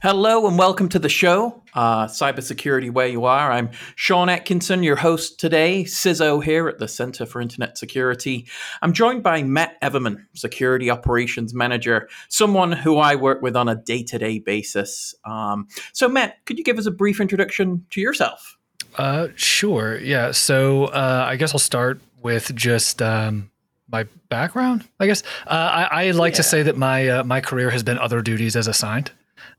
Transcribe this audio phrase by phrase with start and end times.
[0.00, 3.50] Hello and welcome to the show, uh, Cybersecurity Where You Are.
[3.50, 8.46] I'm Sean Atkinson, your host today, CISO here at the Center for Internet Security.
[8.80, 13.74] I'm joined by Mat Everman, Security Operations Manager, someone who I work with on a
[13.74, 15.16] day to day basis.
[15.24, 18.56] Um, so, Mat, could you give us a brief introduction to yourself?
[18.98, 19.98] Uh, sure.
[19.98, 20.30] Yeah.
[20.30, 23.02] So, uh, I guess I'll start with just.
[23.02, 23.50] Um,
[23.90, 25.22] my background, I guess.
[25.46, 26.36] Uh, I, I, like yeah.
[26.36, 29.12] to say that my uh, my career has been other duties as assigned.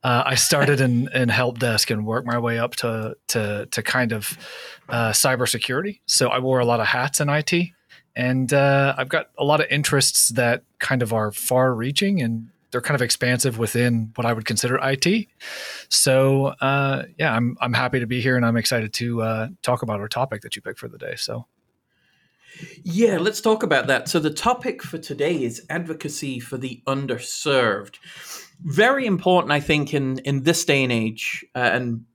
[0.03, 3.83] Uh, I started in, in help desk and worked my way up to to to
[3.83, 4.37] kind of
[4.87, 5.99] uh, cybersecurity.
[6.05, 7.53] So I wore a lot of hats in IT,
[8.15, 12.49] and uh, I've got a lot of interests that kind of are far reaching and
[12.71, 15.27] they're kind of expansive within what I would consider IT.
[15.89, 19.81] So uh, yeah, I'm I'm happy to be here and I'm excited to uh, talk
[19.81, 21.15] about our topic that you picked for the day.
[21.15, 21.45] So.
[22.83, 24.09] Yeah, let's talk about that.
[24.09, 27.95] So, the topic for today is advocacy for the underserved
[28.61, 31.45] very important, I think, in in this day and age.
[31.55, 32.05] Uh, and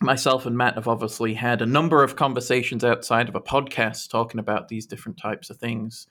[0.00, 4.40] myself and Mat have obviously had a number of conversations outside of a podcast talking
[4.40, 6.06] about these different types of things.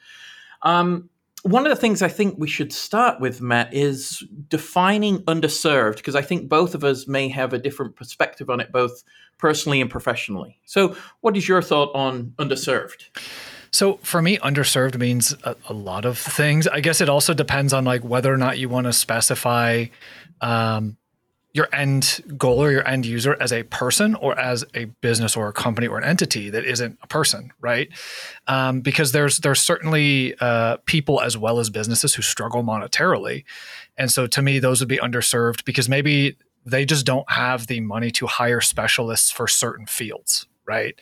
[0.61, 1.09] Um,
[1.43, 6.15] one of the things I think we should start with, Mat, is defining underserved, because
[6.15, 9.03] I think both of us may have a different perspective on it, both
[9.39, 10.59] personally and professionally.
[10.65, 13.05] So, what is your thought on underserved?
[13.73, 16.67] So for me, underserved means a, a, lot of things.
[16.67, 19.85] I guess it also depends on like whether or not you want to specify
[20.41, 20.97] um,
[21.53, 25.47] your end goal or your end user as a person or as a business or
[25.49, 27.89] a company or an entity that isn't a person, right?
[28.47, 33.43] Um, because there's there's certainly uh, people as well as businesses who struggle monetarily,
[33.97, 37.81] and so to me, those would be underserved because maybe they just don't have the
[37.81, 40.99] money to hire specialists for certain fields, right?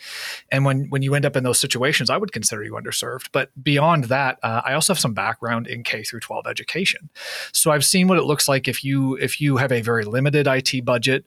[0.51, 3.29] And when when you end up in those situations, I would consider you underserved.
[3.31, 7.09] But beyond that, uh, I also have some background in K through 12 education,
[7.53, 10.47] so I've seen what it looks like if you if you have a very limited
[10.47, 11.25] IT budget.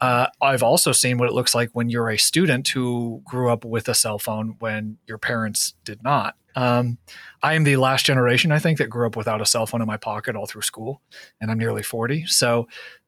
[0.00, 3.66] Uh, I've also seen what it looks like when you're a student who grew up
[3.66, 6.36] with a cell phone when your parents did not.
[6.56, 6.98] Um,
[7.42, 9.86] I am the last generation, I think, that grew up without a cell phone in
[9.86, 11.00] my pocket all through school,
[11.40, 12.26] and I'm nearly 40.
[12.26, 12.66] So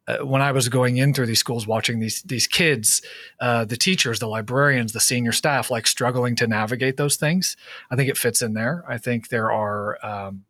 [0.08, 3.02] uh, when I was going in through these schools, watching these these kids,
[3.40, 7.56] uh, the teachers, the librarians, the senior staff, like struggling to navigate those things,
[7.90, 8.84] I think it fits in there.
[8.88, 10.44] I think there are um,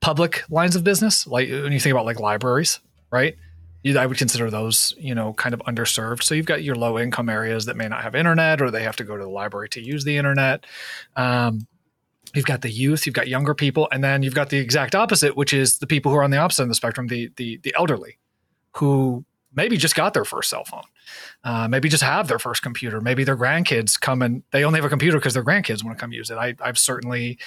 [0.00, 3.36] public lines of business, like when you think about like libraries, right?
[3.84, 6.22] I would consider those, you know, kind of underserved.
[6.22, 8.96] So you've got your low income areas that may not have internet, or they have
[8.96, 10.64] to go to the library to use the internet.
[11.16, 11.66] Um,
[12.32, 15.36] you've got the youth, you've got younger people, and then you've got the exact opposite,
[15.36, 17.58] which is the people who are on the opposite end of the spectrum, the the
[17.64, 18.18] the elderly,
[18.72, 19.24] who
[19.54, 20.84] maybe just got their first cell phone,
[21.44, 23.00] uh, maybe just have their first computer.
[23.00, 26.00] Maybe their grandkids come and they only have a computer because their grandkids want to
[26.00, 26.38] come use it.
[26.38, 27.38] I, have certainly,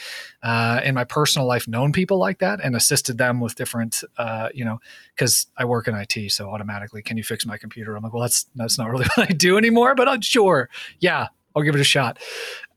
[0.43, 4.49] uh, in my personal life, known people like that and assisted them with different, uh,
[4.53, 4.79] you know,
[5.15, 7.95] because I work in IT, so automatically, can you fix my computer?
[7.95, 10.69] I'm like, well, that's that's not really what I do anymore, but I'm sure,
[10.99, 12.19] yeah, I'll give it a shot.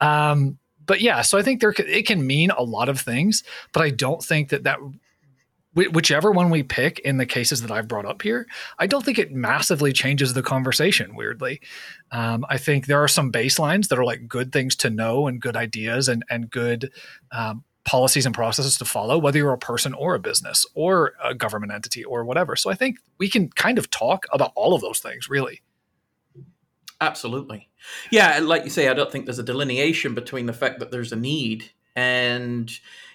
[0.00, 3.82] Um, but yeah, so I think there it can mean a lot of things, but
[3.82, 4.78] I don't think that that
[5.86, 8.46] whichever one we pick in the cases that I've brought up here,
[8.78, 11.14] I don't think it massively changes the conversation.
[11.14, 11.60] Weirdly,
[12.10, 15.40] um, I think there are some baselines that are like good things to know and
[15.40, 16.90] good ideas and and good
[17.32, 21.34] um, policies and processes to follow, whether you're a person or a business or a
[21.34, 22.54] government entity or whatever.
[22.54, 25.62] So I think we can kind of talk about all of those things, really.
[27.00, 27.68] Absolutely,
[28.10, 28.40] yeah.
[28.40, 31.16] Like you say, I don't think there's a delineation between the fact that there's a
[31.16, 32.70] need and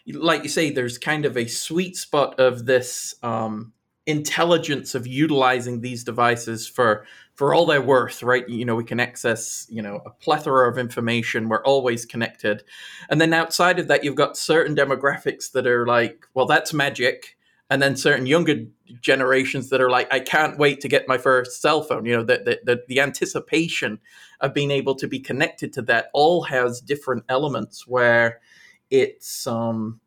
[0.08, 3.74] like you say, there's kind of a sweet spot of this um,
[4.06, 7.06] intelligence of utilizing these devices for
[7.36, 8.48] for all they're worth, right?
[8.48, 11.50] You know, we can access, you know, a plethora of information.
[11.50, 12.64] We're always connected.
[13.10, 17.36] And then outside of that, you've got certain demographics that are like, well, that's magic.
[17.72, 18.66] And then certain younger
[19.02, 22.06] generations that are like, I can't wait to get my first cell phone.
[22.06, 23.98] You know, the, the, the anticipation
[24.40, 28.42] of being able to be connected to that all has different elements where
[28.94, 30.00] it's um,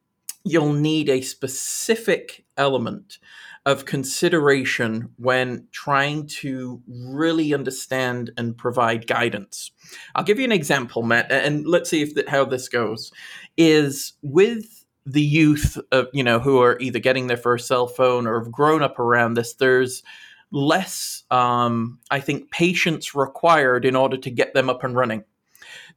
[0.44, 3.18] you'll need a specific element
[3.66, 9.72] of consideration when trying to really understand and provide guidance.
[10.14, 13.12] I'll give you an example, Mat, and let's see if the, how this goes.
[13.56, 18.26] Is with the youth, of, you know, who are either getting their first cell phone
[18.26, 19.54] or have grown up around this.
[19.54, 20.04] There's
[20.52, 25.24] less, um, I think, patience required in order to get them up and running.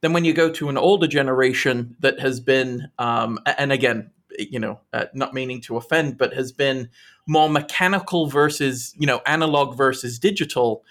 [0.00, 4.58] Then when you go to an older generation that has been, um, and again, you
[4.58, 6.88] know, uh, not meaning to offend, but has been
[7.26, 10.84] more mechanical versus, you know, analog versus digital.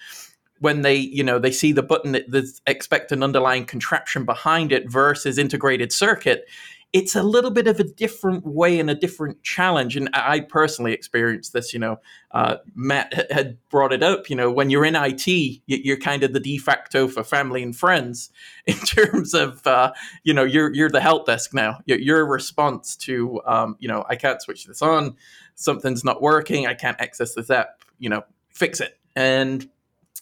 [0.60, 4.90] When they, you know, they see the button, they expect an underlying contraption behind it
[4.90, 6.46] versus integrated circuit
[6.92, 9.96] it's a little bit of a different way and a different challenge.
[9.96, 11.72] And I personally experienced this.
[11.72, 12.00] You know,
[12.32, 14.28] uh, Mat had brought it up.
[14.28, 15.26] You know, when you're in IT,
[15.66, 18.30] you're kind of the de facto for family and friends
[18.66, 19.92] in terms of, uh,
[20.24, 21.78] you know, you're you're the help desk now.
[21.86, 25.16] You're, a response to, um, you know, I can't switch this on,
[25.54, 27.82] something's not working, I can't access this app.
[27.98, 28.98] You know, fix it.
[29.14, 29.68] And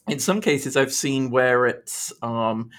[0.07, 2.71] in some cases, I've seen where it's um,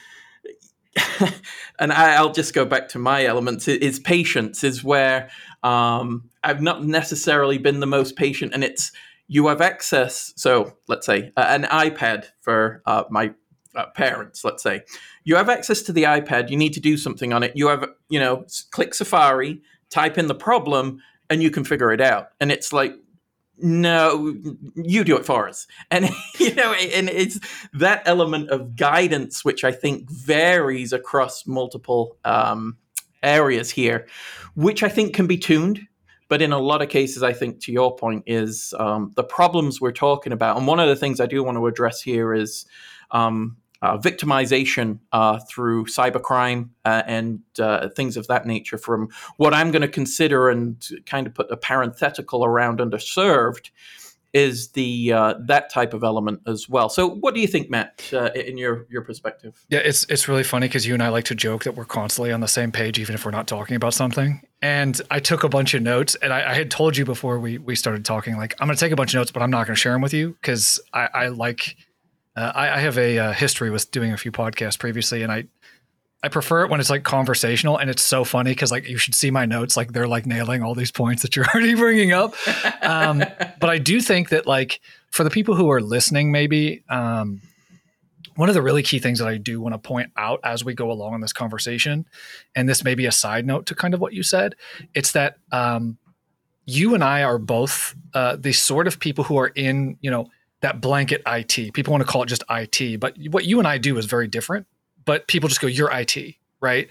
[1.80, 3.68] and I, will just go back to my elements.
[3.68, 5.30] Is patience is where
[5.64, 8.92] um, I've not necessarily been the most patient, and it's
[9.28, 10.34] you have access.
[10.36, 13.34] So let's say uh, an iPad for uh, my
[13.76, 14.44] uh, parents.
[14.44, 14.82] Let's say
[15.24, 16.50] you have access to the iPad.
[16.50, 17.54] You need to do something on it.
[17.56, 22.02] You have you know click Safari, type in the problem, and you can figure it
[22.02, 22.30] out.
[22.40, 22.96] And it's like
[23.62, 24.36] no
[24.76, 25.68] you do it for us.
[25.92, 26.10] And
[26.40, 27.40] you know and it's
[27.74, 32.78] that element of guidance which i think varies across multiple um,
[33.24, 34.08] areas here
[34.56, 35.82] which i think can be tuned.
[36.28, 39.82] But in a lot of cases i think to your point is um, the problems
[39.82, 40.58] we're talking about.
[40.58, 42.66] And one of the things i do want to address here is
[43.12, 49.54] um, uh, victimization uh, through cybercrime uh, and uh, things of that nature from what
[49.54, 53.70] I'm going to consider and kind of put a parenthetical around underserved
[54.34, 56.90] is the uh, that type of element as well.
[56.90, 59.66] So, what do you think, Mat, uh, in your your perspective?
[59.70, 62.32] Yeah, it's it's really funny because you and I like to joke that we're constantly
[62.32, 64.42] on the same page, even if we're not talking about something.
[64.62, 67.58] And I took a bunch of notes, and I, I had told you before we
[67.58, 69.66] we started talking, like I'm going to take a bunch of notes, but I'm not
[69.66, 71.76] going to share them with you because I, I like
[72.36, 75.46] uh, I, I, have a uh, history with doing a few podcasts previously, and I
[76.22, 79.16] I prefer it when it's like conversational, and it's so funny because like you should
[79.16, 82.36] see my notes, like they're like nailing all these points that you're already bringing up.
[82.82, 83.20] Um,
[83.60, 84.82] but I do think that like
[85.12, 87.42] for the people who are listening, maybe um,
[88.36, 90.74] one of the really key things that I do want to point out as we
[90.74, 92.06] go along in this conversation,
[92.54, 94.56] and this may be a side note to kind of what you said,
[94.94, 95.98] it's that um,
[96.66, 100.28] you and I are both uh, the sort of people who are in, you know,
[100.62, 101.74] that blanket IT.
[101.74, 104.28] People want to call it just IT, but what you and I do is very
[104.28, 104.68] different.
[105.06, 106.90] But people just go, "You're IT," right?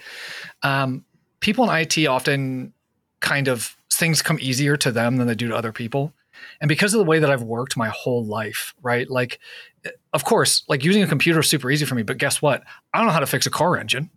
[0.62, 1.04] Um,
[1.40, 2.72] people in IT often
[3.20, 6.12] kind of things come easier to them than they do to other people.
[6.60, 9.08] And because of the way that I've worked my whole life, right?
[9.10, 9.40] Like,
[10.12, 12.62] of course, like using a computer is super easy for me, but guess what?
[12.92, 14.10] I don't know how to fix a car engine.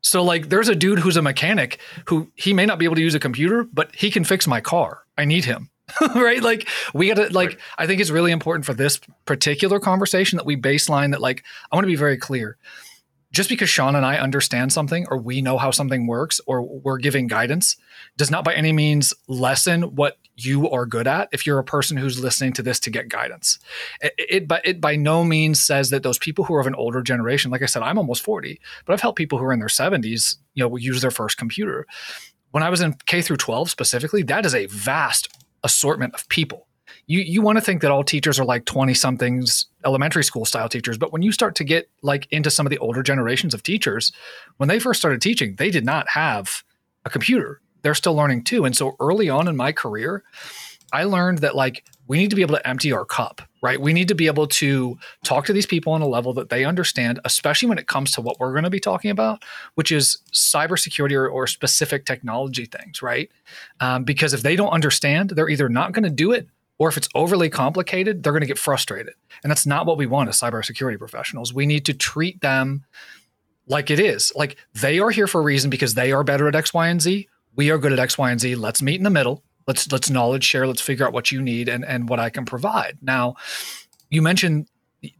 [0.00, 3.02] So, like, there's a dude who's a mechanic who he may not be able to
[3.02, 5.02] use a computer, but he can fix my car.
[5.16, 5.70] I need him.
[6.14, 6.42] right?
[6.42, 7.58] Like we got to like right.
[7.78, 11.76] I think it's really important for this particular conversation that we baseline that like I
[11.76, 12.58] want to be very clear.
[13.30, 16.96] Just because Sean and I understand something or we know how something works or we're
[16.96, 17.76] giving guidance
[18.16, 21.98] does not by any means lessen what you are good at if you're a person
[21.98, 23.58] who's listening to this to get guidance.
[24.00, 26.74] It, it, but it by no means says that those people who are of an
[26.74, 29.58] older generation, like I said, I'm almost 40, but I've helped people who are in
[29.58, 31.86] their 70s, you know, use their first computer.
[32.52, 35.28] When I was in K through 12 specifically, that is a vast
[35.64, 36.66] assortment of people.
[37.06, 40.68] You you want to think that all teachers are like 20 somethings elementary school style
[40.68, 43.62] teachers, but when you start to get like into some of the older generations of
[43.62, 44.12] teachers,
[44.56, 46.62] when they first started teaching, they did not have
[47.04, 47.60] a computer.
[47.82, 48.64] They're still learning too.
[48.64, 50.24] And so early on in my career,
[50.92, 53.80] I learned that like we need to be able to empty our cup, right?
[53.80, 56.64] We need to be able to talk to these people on a level that they
[56.64, 60.18] understand, especially when it comes to what we're going to be talking about, which is
[60.32, 63.30] cybersecurity or, or specific technology things, right?
[63.80, 66.96] Um, because if they don't understand, they're either not going to do it or if
[66.96, 69.14] it's overly complicated, they're going to get frustrated.
[69.42, 71.52] And that's not what we want as cybersecurity professionals.
[71.52, 72.84] We need to treat them
[73.66, 74.32] like it is.
[74.34, 77.02] Like they are here for a reason because they are better at X, Y, and
[77.02, 77.28] Z.
[77.56, 78.54] We are good at X, Y, and Z.
[78.54, 81.68] Let's meet in the middle let's let's knowledge share let's figure out what you need
[81.68, 83.36] and and what i can provide now
[84.10, 84.66] you mentioned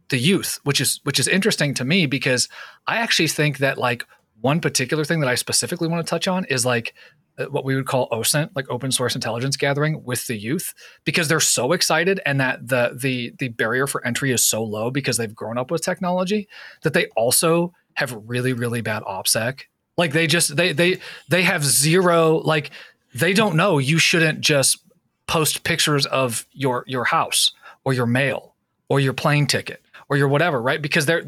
[0.09, 2.49] the youth which is which is interesting to me because
[2.89, 4.05] i actually think that like
[4.41, 6.95] one particular thing that i specifically want to touch on is like
[7.39, 10.75] uh, what we would call OSINT, like open source intelligence gathering with the youth,
[11.05, 14.91] because they're so excited and that the the the barrier for entry is so low
[14.91, 16.49] because they've grown up with technology
[16.83, 19.63] that they also have really really bad opsec.
[19.97, 22.71] Like they just they they they have zero like
[23.15, 24.79] they don't know you shouldn't just
[25.27, 27.53] post pictures of your your house
[27.85, 28.55] or your mail
[28.89, 30.83] or your plane ticket or your whatever, right?
[30.83, 31.25] Because they're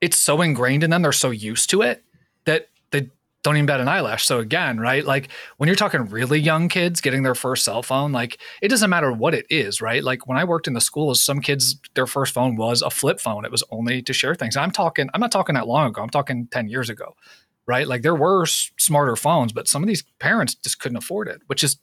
[0.00, 2.04] it's so ingrained in them, they're so used to it
[2.44, 3.08] that they
[3.42, 4.26] don't even bat an eyelash.
[4.26, 5.04] So again, right?
[5.04, 8.90] Like when you're talking really young kids getting their first cell phone, like it doesn't
[8.90, 10.02] matter what it is, right?
[10.02, 13.20] Like when I worked in the schools, some kids their first phone was a flip
[13.20, 13.44] phone.
[13.44, 14.56] It was only to share things.
[14.56, 16.02] I'm talking, I'm not talking that long ago.
[16.02, 17.16] I'm talking 10 years ago,
[17.66, 17.86] right?
[17.86, 21.64] Like there were smarter phones, but some of these parents just couldn't afford it, which
[21.64, 21.78] is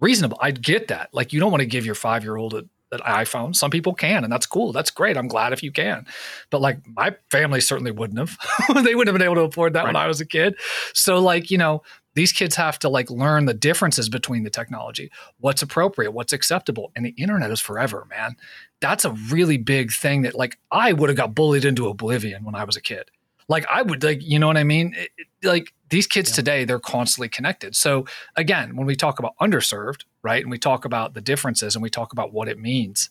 [0.00, 0.38] reasonable.
[0.40, 1.10] I get that.
[1.12, 3.54] Like you don't want to give your five year old an iPhone.
[3.54, 4.72] Some people can, and that's cool.
[4.72, 5.16] That's great.
[5.16, 6.06] I'm glad if you can.
[6.50, 8.38] But like my family certainly wouldn't have.
[8.84, 9.88] they wouldn't have been able to afford that right.
[9.88, 10.56] when I was a kid.
[10.94, 11.82] So like, you know,
[12.14, 16.90] these kids have to like learn the differences between the technology, what's appropriate, what's acceptable.
[16.96, 18.34] And the internet is forever, man.
[18.80, 22.54] That's a really big thing that like I would have got bullied into oblivion when
[22.54, 23.10] I was a kid.
[23.48, 24.94] Like I would like, you know what I mean?
[24.96, 25.10] It,
[25.42, 26.36] like these kids yeah.
[26.36, 27.74] today, they're constantly connected.
[27.74, 28.04] So
[28.36, 31.90] again, when we talk about underserved, right, and we talk about the differences and we
[31.90, 33.08] talk about what it means,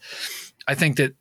[0.68, 1.16] I think that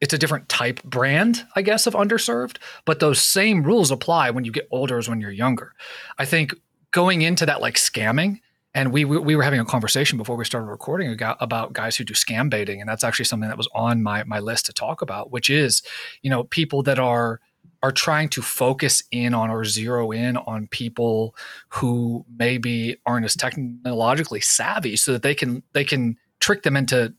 [0.00, 4.44] it's a different type brand, I guess, of underserved, but those same rules apply when
[4.44, 5.72] you get older as when you're younger.
[6.18, 6.54] I think
[6.90, 8.40] going into that like scamming,
[8.74, 12.04] and we, we, we were having a conversation before we started recording about guys who
[12.04, 15.02] do scam baiting, and that's actually something that was on my my list to talk
[15.02, 15.82] about, which is,
[16.22, 17.40] you know, people that are
[17.82, 21.34] are trying to focus in on or zero in on people
[21.68, 27.14] who maybe aren't as technologically savvy so that they can they can trick them into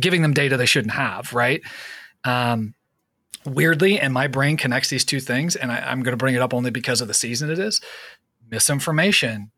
[0.00, 1.62] giving them data they shouldn't have right?
[2.24, 2.74] Um,
[3.46, 6.42] weirdly and my brain connects these two things and I, i'm going to bring it
[6.42, 7.80] up only because of the season it is
[8.50, 9.50] misinformation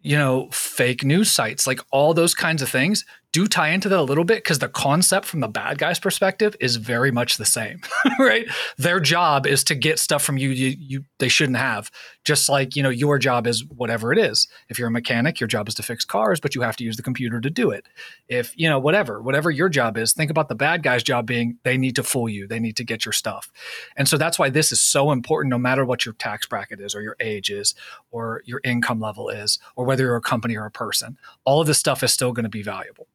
[0.00, 3.98] you know fake news sites like all those kinds of things do tie into that
[3.98, 7.44] a little bit because the concept from the bad guy's perspective is very much the
[7.44, 7.80] same,
[8.18, 8.46] right?
[8.78, 11.90] Their job is to get stuff from you, you, you they shouldn't have.
[12.24, 14.48] Just like you know, your job is whatever it is.
[14.68, 16.96] If you're a mechanic, your job is to fix cars, but you have to use
[16.96, 17.86] the computer to do it.
[18.28, 21.58] If you know whatever, whatever your job is, think about the bad guy's job being
[21.64, 23.50] they need to fool you, they need to get your stuff,
[23.96, 25.50] and so that's why this is so important.
[25.50, 27.74] No matter what your tax bracket is, or your age is,
[28.10, 31.66] or your income level is, or whether you're a company or a person, all of
[31.66, 33.06] this stuff is still going to be valuable.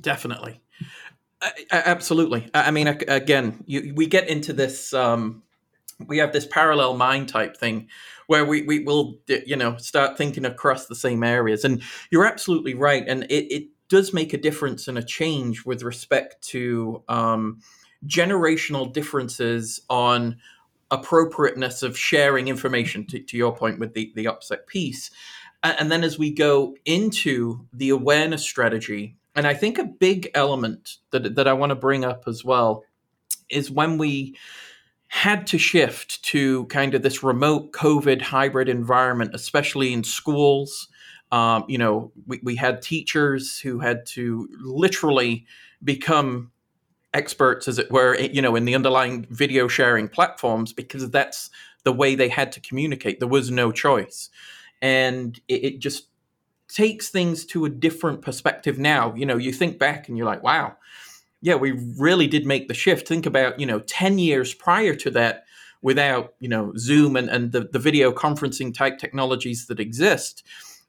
[0.00, 0.60] Definitely.
[1.70, 2.48] Absolutely.
[2.54, 4.94] I mean, again, you, we get into this.
[4.94, 5.42] Um,
[6.06, 7.88] we have this parallel mind type thing
[8.26, 11.64] where we, we will, you know, start thinking across the same areas.
[11.64, 13.04] And you're absolutely right.
[13.06, 17.60] And it, it does make a difference and a change with respect to um,
[18.06, 20.36] generational differences on
[20.90, 25.10] appropriateness of sharing information, to, to your point with the, the OPSEC piece.
[25.62, 30.96] And then as we go into the awareness strategy and I think a big element
[31.10, 32.84] that that I want to bring up as well
[33.50, 34.36] is when we
[35.08, 40.88] had to shift to kind of this remote COVID hybrid environment, especially in schools.
[41.30, 45.46] Um, you know, we, we had teachers who had to literally
[45.82, 46.50] become
[47.12, 51.48] experts, as it were, you know, in the underlying video sharing platforms because that's
[51.84, 53.20] the way they had to communicate.
[53.20, 54.30] There was no choice.
[54.82, 56.08] And it, it just
[56.74, 59.14] takes things to a different perspective now.
[59.14, 60.76] You know, you think back and you're like, wow,
[61.40, 63.06] yeah, we really did make the shift.
[63.06, 65.44] Think about, you know, 10 years prior to that
[65.82, 70.42] without, you know, Zoom and, and the, the video conferencing type technologies that exist.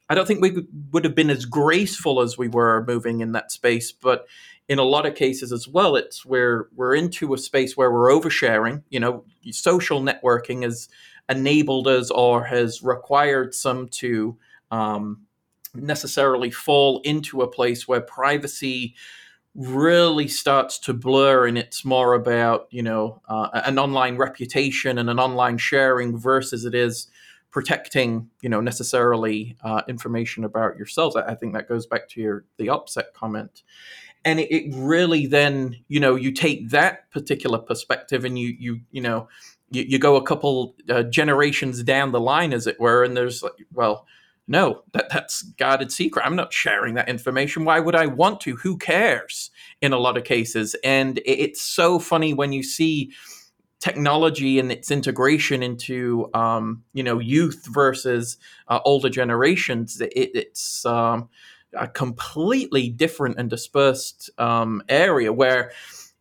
[0.09, 3.51] I don't think we would have been as graceful as we were moving in that
[3.51, 4.25] space, but
[4.67, 8.09] in a lot of cases as well, it's where we're into a space where we're
[8.09, 8.81] oversharing.
[8.89, 10.89] You know, social networking has
[11.29, 14.37] enabled us or has required some to
[14.71, 15.24] um,
[15.75, 18.95] necessarily fall into a place where privacy
[19.55, 25.09] really starts to blur and it's more about you know uh, an online reputation and
[25.09, 27.07] an online sharing versus it is
[27.55, 31.15] protecting you know necessarily uh, information about yourselves.
[31.15, 33.63] I, think that goes back to your the OPSEC comment.
[34.25, 38.81] And it, it, really then you know you take that particular perspective and you you
[38.91, 39.29] you know
[39.71, 43.41] you, you go a couple uh, generations down the line as it were and there's
[43.41, 44.05] like well
[44.47, 46.25] no, that, that's guarded secret.
[46.25, 47.65] I'm not sharing that information.
[47.65, 48.55] Why would I want to?
[48.57, 49.49] Who cares
[49.81, 50.75] in a lot of cases?
[50.83, 53.11] And it's so funny when you see
[53.79, 58.37] technology and its integration into um, you know youth versus
[58.67, 59.99] uh, older generations.
[59.99, 61.29] It, it's um,
[61.73, 65.71] a completely different and dispersed um, area where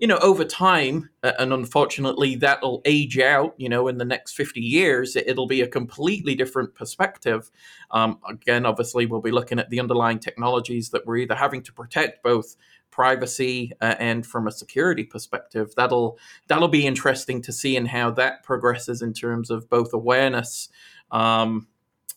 [0.04, 3.54] you know, over time, uh, and unfortunately, that'll age out.
[3.56, 7.50] You know, in the next fifty years, it'll be a completely different perspective.
[7.90, 11.72] Um, again, obviously, we'll be looking at the underlying technologies that we're either having to
[11.72, 12.54] protect both
[12.90, 15.72] privacy uh, and from a security perspective.
[15.74, 16.18] That'll
[16.48, 20.68] that'll be interesting to see in how that progresses in terms of both awareness.
[21.12, 21.66] Um,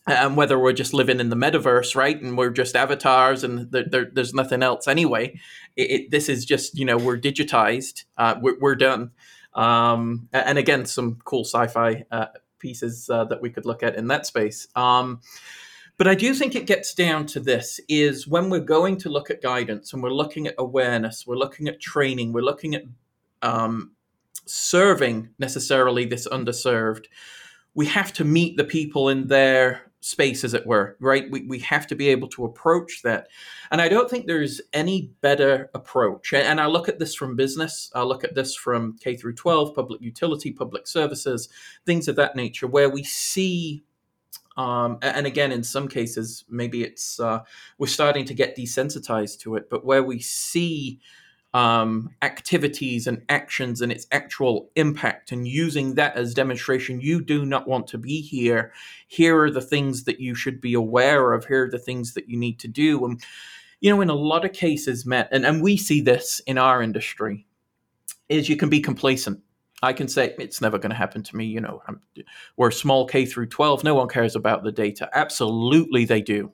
[0.08, 3.84] and whether we're just living in the metaverse, right, and we're just avatars, and there,
[3.84, 5.38] there, there's nothing else anyway.
[5.76, 9.10] It, it, this is just, you know, we're digitized, uh, we're, we're, done.
[9.54, 12.26] Um, and again, some cool sci-fi uh,
[12.58, 14.68] pieces uh, that we could look at in that space.
[14.76, 15.20] Um,
[15.96, 19.30] but I do think it gets down to this is when we're going to look
[19.30, 22.84] at guidance and we're looking at awareness, we're looking at training, we're looking at
[23.42, 23.92] um,
[24.46, 27.06] serving necessarily this underserved,
[27.74, 31.30] we have to meet the people in their space, as it were, right?
[31.30, 33.28] We, we have to be able to approach that.
[33.70, 36.32] And I don't think there's any better approach.
[36.32, 39.74] And I look at this from business, I look at this from K through 12,
[39.74, 41.48] public utility, public services,
[41.84, 43.82] things of that nature, where we see
[44.56, 47.44] um, and again, in some cases, maybe it's uh,
[47.78, 50.98] we're starting to get desensitized to it, but where we see
[51.58, 57.44] um, activities and actions and its actual impact and using that as demonstration, you do
[57.44, 58.72] not want to be here.
[59.08, 61.46] Here are the things that you should be aware of.
[61.46, 63.04] Here are the things that you need to do.
[63.04, 63.20] And,
[63.80, 66.80] you know, in a lot of cases, Mat, and, and we see this in our
[66.80, 67.44] industry,
[68.28, 69.40] is you can be complacent
[69.80, 71.44] I can say it's never going to happen to me.
[71.44, 72.00] You know, I'm,
[72.56, 73.84] we're small K through 12.
[73.84, 75.08] No one cares about the data.
[75.14, 76.52] Absolutely, they do.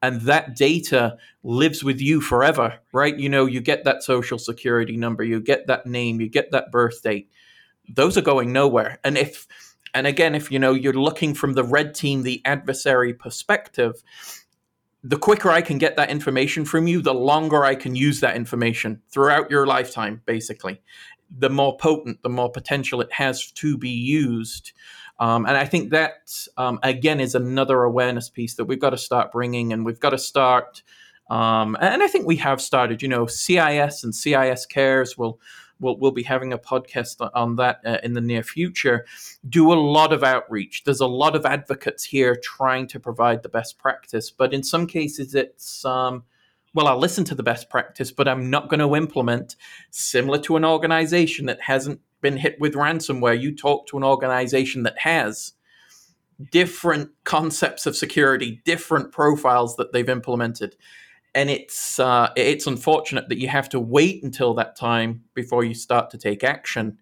[0.00, 3.16] And that data lives with you forever, right?
[3.16, 6.70] You know, you get that social security number, you get that name, you get that
[6.70, 7.30] birth date.
[7.88, 9.00] Those are going nowhere.
[9.02, 9.46] And if,
[9.94, 14.02] and again, if you know, you're looking from the red team, the adversary perspective,
[15.02, 18.36] the quicker I can get that information from you, the longer I can use that
[18.36, 20.80] information throughout your lifetime, basically
[21.30, 24.72] the more potent, the more potential it has to be used.
[25.20, 28.98] Um, and I think that, um, again, is another awareness piece that we've got to
[28.98, 30.82] start bringing, and we've got to start.
[31.28, 33.02] Um, and I think we have started.
[33.02, 35.40] You know, CIS and CIS Cares will
[35.80, 39.06] We'll, we'll be having a podcast on that uh, in the near future.
[39.48, 40.84] Do a lot of outreach.
[40.84, 44.86] There's a lot of advocates here trying to provide the best practice, but in some
[44.86, 46.24] cases, it's um,
[46.74, 49.56] well, I'll listen to the best practice, but I'm not going to implement
[49.90, 53.40] similar to an organization that hasn't been hit with ransomware.
[53.40, 55.52] You talk to an organization that has
[56.50, 60.76] different concepts of security, different profiles that they've implemented.
[61.34, 65.74] And it's uh, it's unfortunate that you have to wait until that time before you
[65.74, 66.98] start to take action.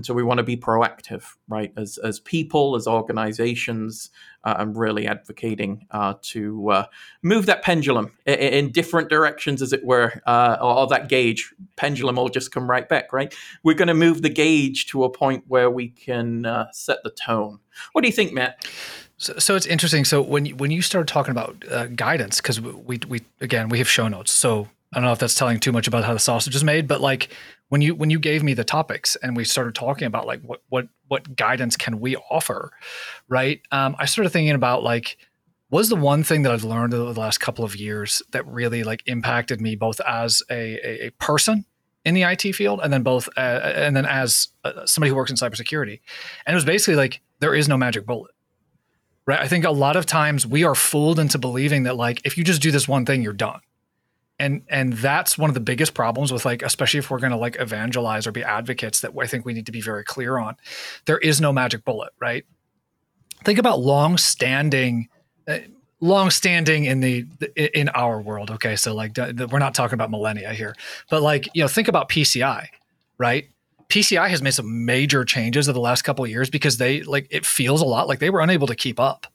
[0.00, 1.74] And so we want to be proactive, right?
[1.76, 4.08] As, as people, as organizations,
[4.44, 6.86] uh, I'm really advocating uh, to uh,
[7.22, 11.52] move that pendulum in, in, different directions, as it were, uh, or, or, that gauge.
[11.76, 13.34] Pendulum will just come right back, right?
[13.62, 17.10] We're going to move the gauge to a point where we can uh, set the
[17.10, 17.58] tone.
[17.92, 18.66] What do you think, Mat?
[19.18, 20.06] So, so it's interesting.
[20.06, 23.76] So when you, when you started talking about uh, guidance, because we, we again we
[23.76, 26.18] have show notes, so I don't know if that's telling too much about how the
[26.18, 27.28] sausage is made, but like
[27.68, 30.62] when you when you gave me the topics and we started talking about like what
[30.68, 32.72] what what guidance can we offer,
[33.28, 33.60] right?
[33.70, 35.16] Um, I started thinking about like
[35.70, 38.82] was the one thing that I've learned over the last couple of years that really
[38.82, 41.64] like impacted me both as a, a, person
[42.04, 45.30] in the IT field and then both uh, and then as uh, somebody who works
[45.30, 46.00] in cybersecurity,
[46.46, 48.32] and it was basically like there is no magic bullet.
[49.26, 49.38] Right.
[49.38, 52.42] I think a lot of times we are fooled into believing that like if you
[52.42, 53.60] just do this one thing, you're done
[54.40, 57.36] and and that's one of the biggest problems with like especially if we're going to
[57.36, 60.56] like evangelize or be advocates that i think we need to be very clear on
[61.04, 62.44] there is no magic bullet right?
[63.44, 65.08] Think about long standing
[65.46, 65.58] uh,
[66.00, 67.26] long standing in the
[67.56, 68.76] in our world okay?
[68.76, 70.74] So like we're not talking about millennia here
[71.10, 72.66] but like you know think about pci
[73.18, 73.48] right?
[73.88, 77.26] Pci has made some major changes over the last couple of years because they like
[77.30, 79.26] it feels a lot like they were unable to keep up.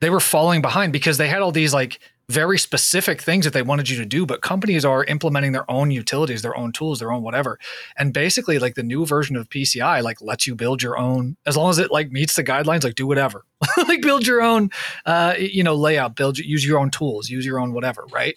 [0.00, 3.62] They were falling behind because they had all these like very specific things that they
[3.62, 7.12] wanted you to do, but companies are implementing their own utilities, their own tools, their
[7.12, 7.58] own whatever.
[7.96, 11.56] And basically, like the new version of PCI, like lets you build your own, as
[11.56, 13.44] long as it like meets the guidelines, like do whatever,
[13.88, 14.70] like build your own,
[15.04, 18.36] uh, you know, layout, build, use your own tools, use your own whatever, right?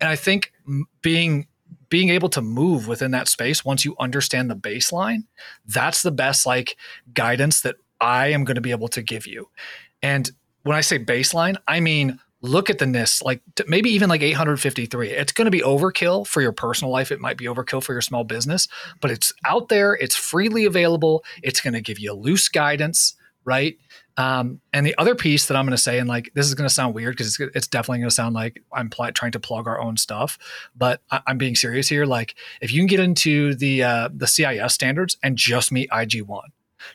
[0.00, 0.52] And I think
[1.02, 1.46] being
[1.88, 5.24] being able to move within that space once you understand the baseline,
[5.66, 6.76] that's the best like
[7.12, 9.48] guidance that I am going to be able to give you.
[10.00, 10.30] And
[10.62, 15.10] when I say baseline, I mean look at the NIST, like maybe even like 853.
[15.10, 17.12] It's going to be overkill for your personal life.
[17.12, 18.68] It might be overkill for your small business,
[19.00, 19.94] but it's out there.
[19.94, 21.24] It's freely available.
[21.42, 23.76] It's going to give you loose guidance, right?
[24.16, 26.68] Um, and the other piece that I'm going to say, and like this is going
[26.68, 29.40] to sound weird because it's, it's, definitely going to sound like I'm pl- trying to
[29.40, 30.38] plug our own stuff,
[30.76, 32.04] but I- am being serious here.
[32.04, 36.22] Like if you can get into the uh, the CIS standards and just meet IG
[36.22, 36.50] one,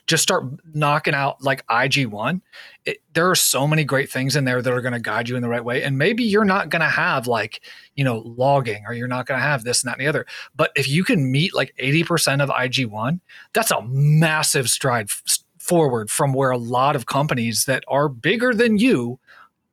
[0.06, 0.44] just start
[0.74, 2.40] knocking out like IG1.
[2.84, 5.36] It, there are so many great things in there that are going to guide you
[5.36, 5.82] in the right way.
[5.82, 7.62] And maybe you're not going to have like,
[7.94, 10.26] you know, logging or you're not going to have this and that and the other.
[10.54, 13.20] But if you can meet like 80% of IG1,
[13.52, 18.54] that's a massive stride f- forward from where a lot of companies that are bigger
[18.54, 19.18] than you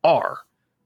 [0.04, 0.40] are,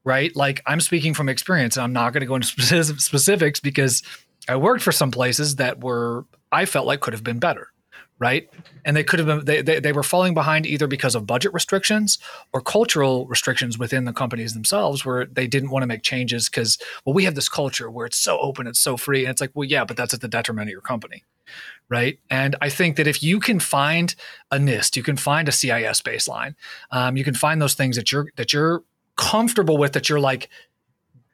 [0.04, 0.34] right?
[0.36, 4.02] Like I'm speaking from experience and I'm not going to go into specifics because
[4.48, 7.72] I worked for some places that were, I felt like could have been better
[8.18, 8.48] right?
[8.84, 11.52] And they could have been they, they, they were falling behind either because of budget
[11.52, 12.18] restrictions
[12.52, 16.78] or cultural restrictions within the companies themselves where they didn't want to make changes because
[17.04, 19.24] well we have this culture where it's so open, it's so free.
[19.24, 21.24] And it's like, well, yeah, but that's at the detriment of your company.
[21.88, 22.18] Right.
[22.28, 24.14] And I think that if you can find
[24.50, 26.54] a NIST, you can find a CIS baseline,
[26.90, 28.82] um, you can find those things that you're that you're
[29.16, 30.50] comfortable with, that you're like,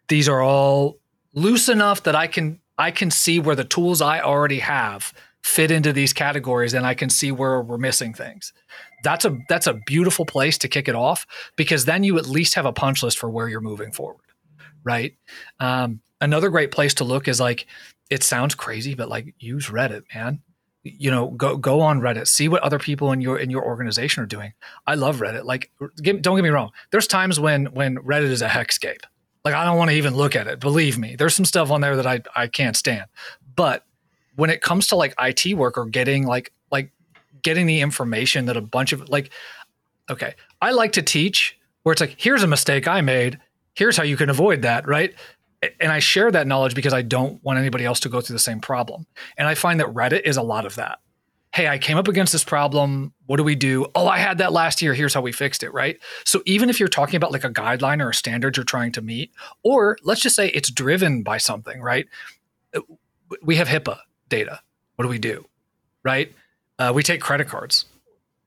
[0.08, 0.98] these are all
[1.32, 5.12] loose enough that I can I can see where the tools I already have
[5.44, 8.54] fit into these categories and I can see where we're missing things.
[9.04, 12.54] That's a that's a beautiful place to kick it off because then you at least
[12.54, 14.24] have a punch list for where you're moving forward,
[14.84, 15.14] right?
[15.60, 17.66] Um, another great place to look is like
[18.08, 20.40] it sounds crazy, but like use Reddit, man.
[20.82, 24.22] You know, go go on Reddit, see what other people in your in your organization
[24.22, 24.54] are doing.
[24.86, 25.44] I love Reddit.
[25.44, 25.70] Like,
[26.02, 26.70] don't get me wrong.
[26.90, 29.02] There's times when when Reddit is a hexscape.
[29.44, 30.58] Like, I don't want to even look at it.
[30.58, 33.06] Believe me, there's some stuff on there that I I can't stand.
[33.56, 33.84] But
[34.36, 36.90] when it comes to like IT work or getting like like
[37.42, 39.30] getting the information that a bunch of like
[40.10, 43.38] okay, I like to teach where it's like here's a mistake I made,
[43.74, 45.14] here's how you can avoid that, right?
[45.80, 48.40] And I share that knowledge because I don't want anybody else to go through the
[48.40, 49.06] same problem.
[49.38, 50.98] And I find that Reddit is a lot of that.
[51.54, 53.14] Hey, I came up against this problem.
[53.26, 53.86] What do we do?
[53.94, 54.92] Oh, I had that last year.
[54.92, 55.98] Here's how we fixed it, right?
[56.24, 59.00] So even if you're talking about like a guideline or a standard you're trying to
[59.00, 59.30] meet,
[59.62, 62.06] or let's just say it's driven by something, right?
[62.74, 62.80] Uh,
[63.40, 63.98] we have HIPAA
[64.34, 64.60] data.
[64.96, 65.46] What do we do?
[66.02, 66.32] Right?
[66.78, 67.86] Uh, we take credit cards.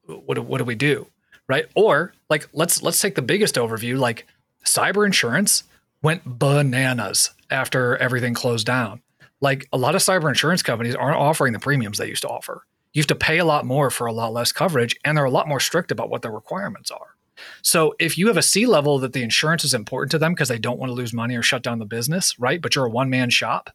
[0.05, 1.07] What do, what do we do?
[1.47, 1.65] Right?
[1.75, 3.97] Or like let's let's take the biggest overview.
[3.97, 4.27] Like
[4.65, 5.63] cyber insurance
[6.01, 9.01] went bananas after everything closed down.
[9.39, 12.65] Like a lot of cyber insurance companies aren't offering the premiums they used to offer.
[12.93, 15.31] You have to pay a lot more for a lot less coverage, and they're a
[15.31, 17.15] lot more strict about what their requirements are.
[17.61, 20.49] So if you have a C level that the insurance is important to them because
[20.49, 22.61] they don't want to lose money or shut down the business, right?
[22.61, 23.69] But you're a one man shop,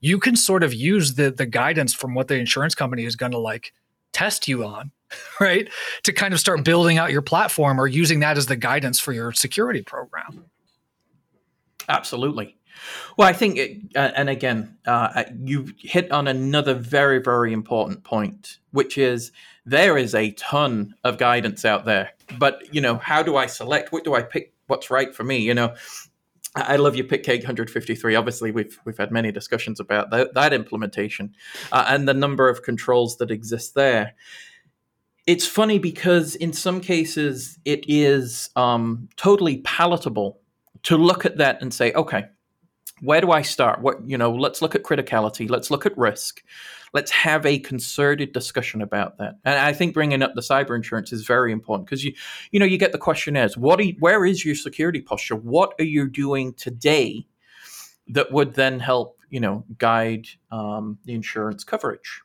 [0.00, 3.32] you can sort of use the the guidance from what the insurance company is going
[3.32, 3.72] to like
[4.12, 4.92] test you on,
[5.40, 5.68] right?
[6.04, 9.12] To kind of start building out your platform or using that as the guidance for
[9.12, 10.44] your security program.
[11.88, 12.56] Absolutely.
[13.16, 18.04] Well, I think, it, uh, and again, uh, you hit on another very, very important
[18.04, 19.32] point, which is
[19.64, 22.10] there is a ton of guidance out there.
[22.38, 23.92] But, you know, how do I select?
[23.92, 24.52] What do I pick?
[24.66, 25.38] What's right for me?
[25.38, 25.74] You know,
[26.56, 28.14] I love your PitCake 153.
[28.14, 31.34] Obviously, we've we've had many discussions about that, that implementation
[31.70, 34.14] uh, and the number of controls that exist there.
[35.26, 40.40] It's funny because in some cases it is um, totally palatable
[40.84, 42.26] to look at that and say, okay,
[43.00, 43.80] where do I start?
[43.80, 45.48] What you know, let's look at criticality.
[45.48, 46.42] Let's look at risk.
[46.92, 49.34] Let's have a concerted discussion about that.
[49.44, 52.14] And I think bringing up the cyber insurance is very important because you,
[52.52, 53.56] you know, you get the questionnaires.
[53.56, 53.84] What?
[53.84, 55.36] You, where is your security posture?
[55.36, 57.26] What are you doing today
[58.08, 62.22] that would then help, you know, guide um, the insurance coverage?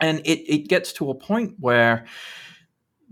[0.00, 2.04] And it it gets to a point where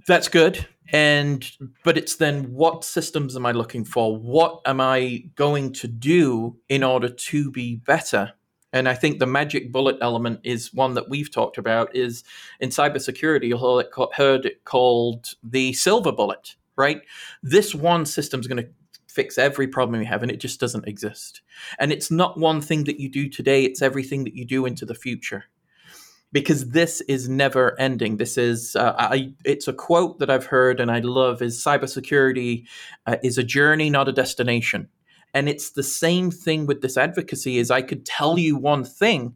[0.06, 0.66] that's good.
[0.92, 1.50] And
[1.84, 4.16] but it's then what systems am i looking for?
[4.16, 8.32] What am i going to do in order to be better?
[8.74, 12.24] And i think the magic bullet element is one that we've talked about is
[12.60, 13.82] in cybersecurity you'll
[14.14, 17.02] heard it called the silver bullet right?
[17.42, 18.70] This one system is going to
[19.08, 21.42] fix every problem you have and it just doesn't exist.
[21.78, 24.86] And it's not one thing that you do today it's everything that you do into
[24.86, 25.44] the future
[26.32, 28.16] because this is never ending.
[28.16, 32.66] This is uh, I, it's a quote that I've heard and I love is cybersecurity
[33.06, 34.88] uh, is a journey, not a destination.
[35.34, 39.34] And it's the same thing with this advocacy is I could tell you one thing,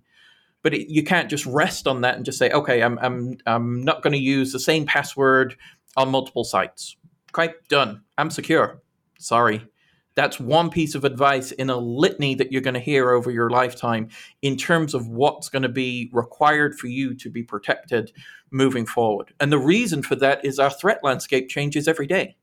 [0.62, 3.82] but it, you can't just rest on that and just say, okay, I'm I'm I'm
[3.82, 5.56] not going to use the same password
[5.96, 6.96] on multiple sites.
[7.36, 8.02] Okay, done.
[8.18, 8.80] I'm secure.
[9.18, 9.66] Sorry.
[10.16, 13.50] That's one piece of advice in a litany that you're going to hear over your
[13.50, 14.08] lifetime
[14.40, 18.12] in terms of what's going to be required for you to be protected
[18.50, 19.34] moving forward.
[19.38, 22.36] And the reason for that is our threat landscape changes every day.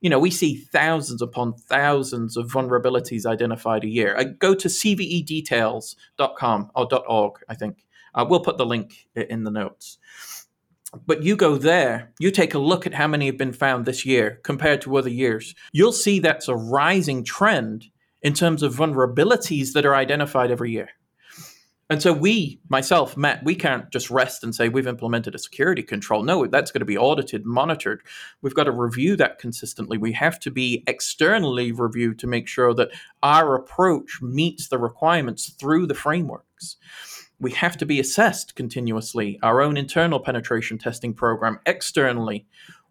[0.00, 4.16] You know, we see thousands upon thousands of vulnerabilities identified a year.
[4.16, 7.84] I go to cvedetails.com or .org, I think.
[8.14, 9.98] Uh, we'll put the link in the notes.
[11.06, 14.06] But you go there, you take a look at how many have been found this
[14.06, 15.54] year compared to other years.
[15.72, 17.86] You'll see that's a rising trend
[18.22, 20.88] in terms of vulnerabilities that are identified every year.
[21.90, 25.82] And so we, myself, Mat, we can't just rest and say we've implemented a security
[25.82, 26.22] control.
[26.22, 28.02] No, that's going to be audited, monitored.
[28.42, 29.96] We've got to review that consistently.
[29.96, 32.90] We have to be externally reviewed to make sure that
[33.22, 36.76] our approach meets the requirements through the frameworks
[37.40, 39.38] we have to be assessed continuously.
[39.42, 42.46] Our own internal penetration testing program, externally,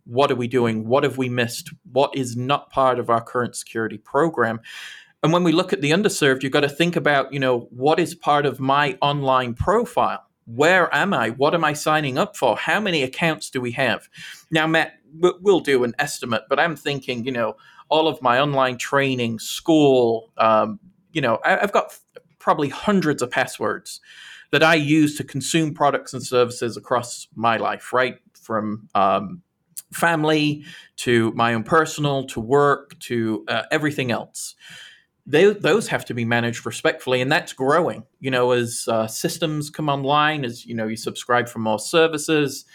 [0.06, 0.88] what are we doing?
[0.88, 1.72] What have we missed?
[1.92, 4.62] What is not part of our current security program?
[5.22, 8.00] And when we look at the underserved, you've got to think about, you know, what
[8.00, 10.28] is part of my online profile?
[10.48, 11.32] where am I?
[11.32, 12.56] What am I signing up for?
[12.56, 14.08] How many accounts do we have?
[14.50, 17.58] Now, Mat, we'll do an estimate, but I'm thinking, you know,
[17.90, 20.80] all of my online training, school, um,
[21.12, 21.98] you know, I've got
[22.40, 24.00] probably hundreds of passwords
[24.52, 28.18] that I use to consume products and services across my life, right?
[28.34, 29.42] From um,
[29.94, 30.64] family
[30.98, 34.56] to my own personal to work to uh, everything else.
[35.26, 38.04] They, those have to be managed respectfully and that's growing.
[38.20, 42.66] You know as uh, systems come online as you know you subscribe for more services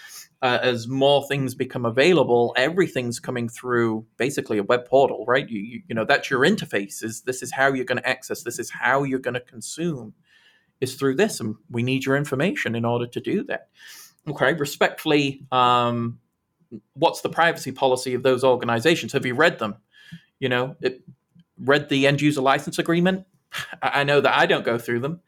[0.42, 5.48] uh, as more things become available everything's coming through basically a web portal right?
[5.48, 8.42] You, you, you know that's your interface is this is how you're going to access
[8.42, 10.12] this is how you're going to consume
[10.82, 13.68] is through this and we need your information in order to do that
[14.28, 16.18] okay respectfully um,
[16.94, 19.76] what's the privacy policy of those organizations have you read them
[20.38, 21.02] you know it,
[21.58, 23.26] read the end user license agreement.
[23.82, 25.20] I know that I don't go through them.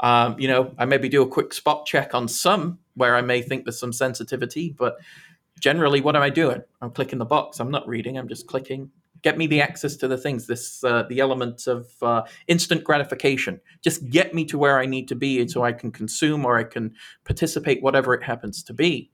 [0.00, 3.40] Um, you know, I maybe do a quick spot check on some where I may
[3.40, 4.96] think there's some sensitivity, but
[5.60, 6.62] generally, what am I doing?
[6.80, 7.60] I'm clicking the box.
[7.60, 8.18] I'm not reading.
[8.18, 8.90] I'm just clicking.
[9.22, 10.46] Get me the access to the things.
[10.46, 13.60] This uh, the element of uh, instant gratification.
[13.80, 16.64] Just get me to where I need to be, so I can consume or I
[16.64, 19.10] can participate, whatever it happens to be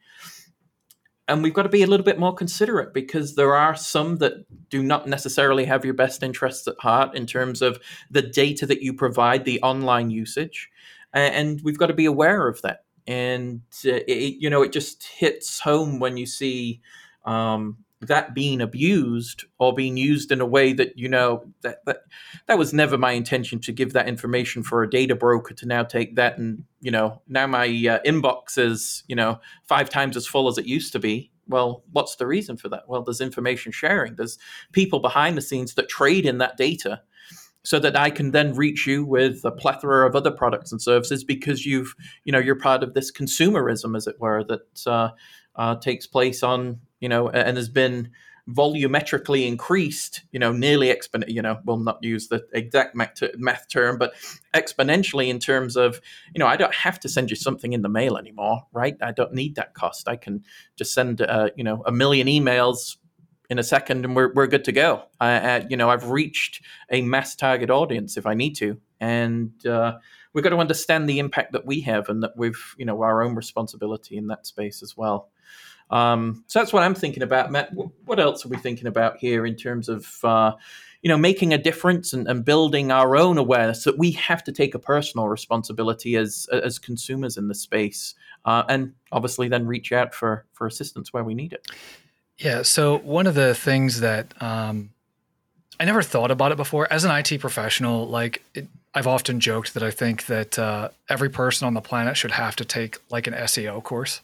[1.29, 4.47] and we've got to be a little bit more considerate because there are some that
[4.71, 7.79] do not necessarily have your best interests at heart in terms of
[8.11, 10.71] the data that you provide, the online usage,
[11.13, 12.85] and we've got to be aware of that.
[13.07, 16.81] And uh, it, you know, it just hits home when you see
[17.25, 22.03] um, that being abused or being used in a way that you know that that
[22.47, 25.83] that was never my intention to give that information for a data broker to now
[25.83, 30.27] take that and you know now my uh, inbox is you know five times as
[30.27, 31.31] full as it used to be.
[31.49, 32.89] Well what's the reason for that?
[32.89, 34.15] Well there's information sharing.
[34.15, 34.39] There's
[34.73, 37.03] people behind the scenes that trade in that data
[37.65, 41.25] so that I can then reach you with a plethora of other products and services
[41.25, 45.11] because you've you know you're part of this consumerism as it were that uh,
[45.57, 48.11] uh, takes place on you know, and has been
[48.49, 53.99] volumetrically increased, you know, nearly exponent, you know, we'll not use the exact math term,
[53.99, 54.15] but
[54.55, 56.01] exponentially in terms of,
[56.35, 58.97] you know, I don't have to send you something in the mail anymore, right?
[59.03, 60.09] I don't need that cost.
[60.09, 60.45] I can
[60.77, 62.97] just send, uh, you know, a million emails
[63.51, 65.03] in a second and we're, we're good to go.
[65.21, 68.79] I, uh, you know, I've reached a mass target audience if I need to.
[68.99, 69.99] And uh,
[70.39, 73.23] we've got to understand the impact that we have and that we've, you know, our
[73.23, 75.31] own responsibility in that space as well.
[75.91, 77.73] Um, so that's what I'm thinking about, Mat.
[78.05, 80.53] What else are we thinking about here in terms of, uh,
[81.03, 84.53] you know, making a difference and, and, building our own awareness that we have to
[84.53, 89.91] take a personal responsibility as as consumers in the space, uh, and obviously then reach
[89.91, 91.67] out for for assistance where we need it.
[92.37, 92.63] Yeah.
[92.63, 94.91] So one of the things that um,
[95.81, 98.43] I never thought about it before as an IT professional, like.
[98.55, 102.33] It, I've often joked that I think that uh, every person on the planet should
[102.33, 104.23] have to take like an SEO course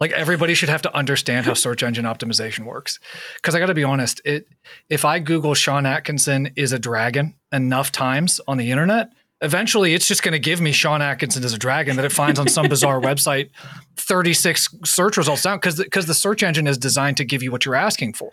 [0.00, 2.98] like everybody should have to understand how search engine optimization works.
[3.36, 4.46] Because I got to be honest, it
[4.88, 10.06] if I Google Sean Atkinson is a dragon enough times on the internet, eventually it's
[10.06, 12.68] just going to give me Sean Atkinson is a dragon that it finds on some
[12.68, 13.50] bizarre website
[13.96, 17.64] 36 search results down because because the search engine is designed to give you what
[17.64, 18.32] you're asking for,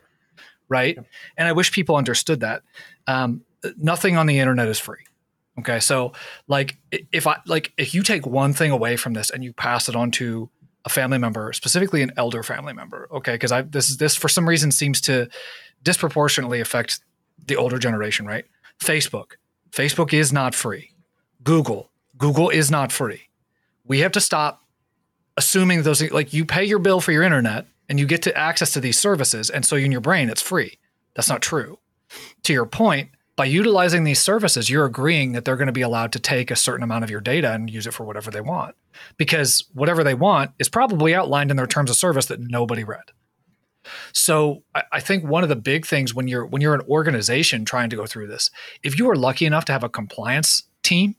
[0.74, 0.98] right?
[1.38, 2.64] And I wish people understood that.
[3.08, 3.42] Um,
[3.78, 5.06] nothing on the internet is free.
[5.60, 6.14] Okay, so
[6.48, 6.78] like
[7.12, 9.96] if I like if you take one thing away from this and you pass it
[9.96, 10.50] on to
[10.84, 13.08] a family member, specifically an elder family member.
[13.12, 15.30] Okay, because I this this for some reason seems to
[15.84, 17.02] disproportionately affect
[17.46, 18.46] the older generation, right?
[18.82, 19.34] Facebook.
[19.70, 20.92] Facebook is not free.
[21.44, 21.92] Google.
[22.18, 23.22] Google is not free.
[23.86, 24.64] We have to stop
[25.38, 28.74] assuming those like you pay your bill for your internet and you get to access
[28.74, 30.80] to these services and so in your brain it's free.
[31.14, 31.78] That's not true.
[32.42, 36.12] To your point, by utilizing these services, you're agreeing that they're going to be allowed
[36.14, 38.74] to take a certain amount of your data and use it for whatever they want.
[39.18, 43.12] Because whatever they want is probably outlined in their terms of service that nobody read.
[44.12, 47.92] So I think one of the big things when you're when you're an organization trying
[47.92, 48.50] to go through this,
[48.82, 51.16] if you are lucky enough to have a compliance team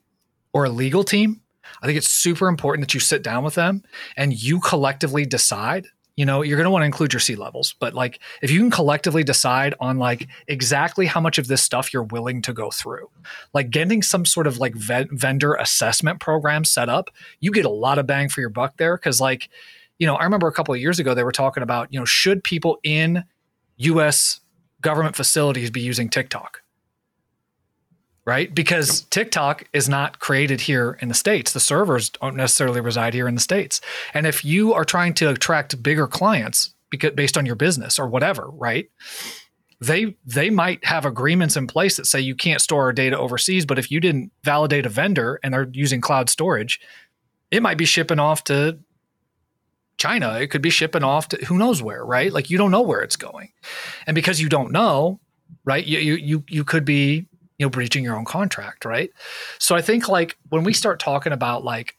[0.53, 1.43] or a legal team,
[1.81, 3.85] I think it's super important that you sit down with them
[4.17, 7.75] and you collectively decide you know you're going to want to include your C levels
[7.79, 11.93] but like if you can collectively decide on like exactly how much of this stuff
[11.93, 13.09] you're willing to go through
[13.53, 17.71] like getting some sort of like ve- vendor assessment program set up you get a
[17.71, 19.49] lot of bang for your buck there because like
[19.99, 22.05] you know i remember a couple of years ago they were talking about you know
[22.05, 23.25] should people in
[23.79, 24.41] us
[24.81, 26.64] government facilities be using tiktok
[28.27, 28.55] right?
[28.55, 31.53] Because TikTok is not created here in the States.
[31.53, 33.81] The servers don't necessarily reside here in the States.
[34.15, 38.07] And if you are trying to attract bigger clients because based on your business or
[38.09, 38.89] whatever, right?
[39.81, 43.67] They they might have agreements in place that say you can't store our data overseas,
[43.67, 46.81] but if you didn't validate a vendor and they're using cloud storage,
[47.51, 48.79] It might be shipping off to
[49.97, 50.39] China.
[50.41, 52.33] It could be shipping off to who knows where, right?
[52.33, 53.53] Like you don't know where it's going.
[54.07, 55.21] And because you don't know,
[55.65, 57.27] right, you you you, you could be,
[57.65, 59.11] know, breaching your own contract, right?
[59.59, 61.97] So I think like when we start talking about like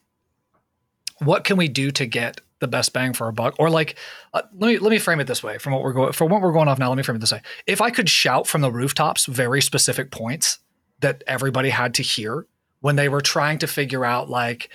[1.20, 3.98] what can we do to get the best bang for our buck or like
[4.34, 6.42] uh, let me let me frame it this way from what we're going from what
[6.42, 8.62] we're going off now let me frame it this way if i could shout from
[8.62, 10.60] the rooftops very specific points
[11.02, 12.48] that everybody had to hear
[12.80, 14.70] when they were trying to figure out like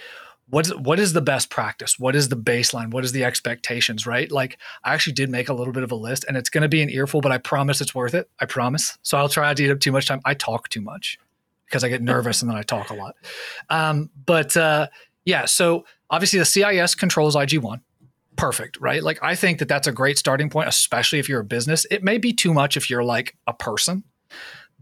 [0.51, 1.99] what's what is the best practice?
[1.99, 2.91] What is the baseline?
[2.91, 4.31] What is the expectations right?
[4.31, 6.69] Like i actually did make a little bit of a list and it's going to
[6.69, 8.29] be an earful but i promise it's worth it.
[8.41, 8.99] I promise.
[9.03, 10.21] So i'll try not to eat up too much time.
[10.25, 11.19] I talk too much
[11.67, 13.15] because i get nervous and then i talk a lot.
[13.69, 14.89] Um, but uh,
[15.25, 17.81] yeah so obviously the cis controls ig1
[18.37, 19.03] perfect right?
[19.03, 21.87] Like i think that that's a great starting point especially if you're a business.
[21.91, 24.05] It may be too much if you're like a person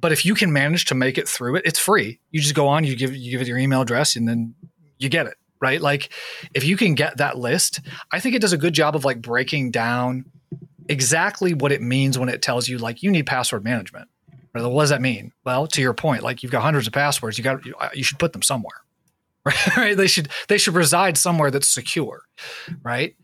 [0.00, 2.20] but if you can manage to make it through it it's free.
[2.30, 4.54] You just go on you give you give it your email address and then
[4.98, 5.80] you get it right?
[5.80, 6.10] Like
[6.54, 7.80] if you can get that list,
[8.12, 10.24] I think it does a good job of like breaking down
[10.88, 14.08] exactly what it means when it tells you like you need password management.
[14.54, 14.64] Right?
[14.64, 15.32] What does that mean?
[15.44, 18.18] Well, to your point, like you've got hundreds of passwords, you got uh, you should
[18.18, 18.82] put them somewhere.
[19.76, 19.96] Right?
[19.96, 22.22] They should they should reside somewhere that's secure,
[22.82, 23.14] right?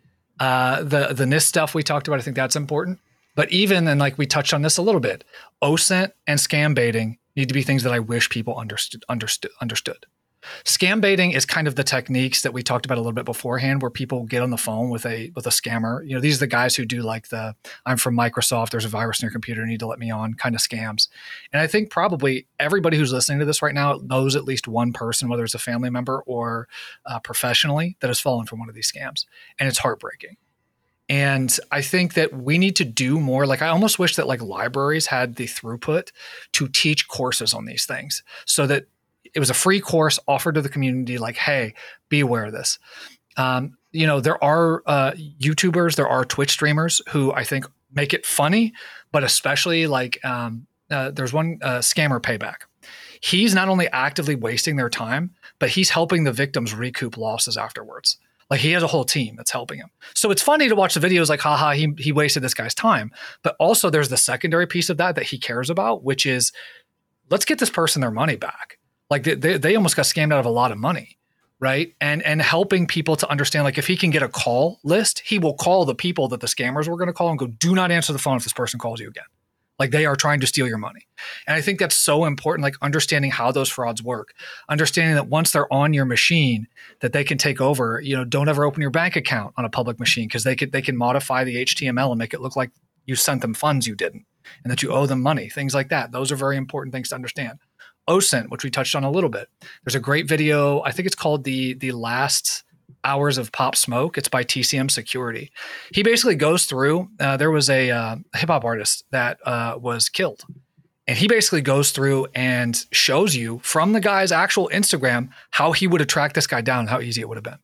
[0.40, 3.00] Uh, the the NIST stuff we talked about, I think that's important.
[3.34, 5.24] But even and like we touched on this a little bit,
[5.62, 10.06] OSINT and scam baiting need to be things that I wish people understood understood understood.
[10.64, 13.82] Scam baiting is kind of the techniques that we talked about a little bit beforehand,
[13.82, 16.06] where people get on the phone with a with a scammer.
[16.06, 17.54] You know, these are the guys who do like the
[17.86, 18.70] "I'm from Microsoft.
[18.70, 19.62] There's a virus in your computer.
[19.62, 21.08] You need to let me on" kind of scams.
[21.52, 24.92] And I think probably everybody who's listening to this right now knows at least one
[24.92, 26.68] person, whether it's a family member or
[27.06, 29.26] uh, professionally, that has fallen for one of these scams,
[29.58, 30.36] and it's heartbreaking.
[31.08, 33.46] And I think that we need to do more.
[33.46, 36.10] Like, I almost wish that like libraries had the throughput
[36.52, 38.86] to teach courses on these things so that
[39.34, 41.74] it was a free course offered to the community like hey
[42.08, 42.78] be aware of this
[43.36, 48.14] um, you know there are uh, youtubers there are twitch streamers who i think make
[48.14, 48.72] it funny
[49.12, 52.62] but especially like um, uh, there's one uh, scammer payback
[53.20, 58.18] he's not only actively wasting their time but he's helping the victims recoup losses afterwards
[58.50, 59.90] like he has a whole team that's helping him.
[60.14, 63.10] So it's funny to watch the videos like, haha, he, he wasted this guy's time.
[63.42, 66.52] But also there's the secondary piece of that that he cares about, which is
[67.30, 68.78] let's get this person their money back.
[69.10, 71.18] Like they, they, they almost got scammed out of a lot of money
[71.60, 71.94] right?
[72.00, 75.38] And and helping people to understand like if he can get a call list he
[75.38, 77.90] will call the people that the scammers were going to call and go do not
[77.90, 79.24] answer the phone if this person calls you again.
[79.78, 81.06] Like they are trying to steal your money.
[81.46, 84.34] And i think that's so important like understanding how those frauds work.
[84.68, 86.66] Understanding that once they're on your machine
[87.00, 89.70] that they can take over you know don't ever open your bank account on a
[89.70, 92.70] public machine because they could they can modify the html and make it look like
[93.06, 94.26] you sent them funds you didn't
[94.62, 96.12] and that you owe them money things like that.
[96.12, 97.58] Those are very important things to understand
[98.08, 99.48] OSINT, which we touched on a little bit.
[99.84, 100.82] There's a great video.
[100.82, 102.64] I think it's called the the last
[103.04, 104.18] hours of pop smoke.
[104.18, 105.50] It's by TCM Security.
[105.92, 107.08] He basically goes through.
[107.20, 110.44] Uh, there was a uh, hip hop artist that uh, was killed,
[111.06, 115.86] and he basically goes through and shows you from the guy's actual Instagram how he
[115.86, 117.58] would have tracked this guy down, how easy it would have been.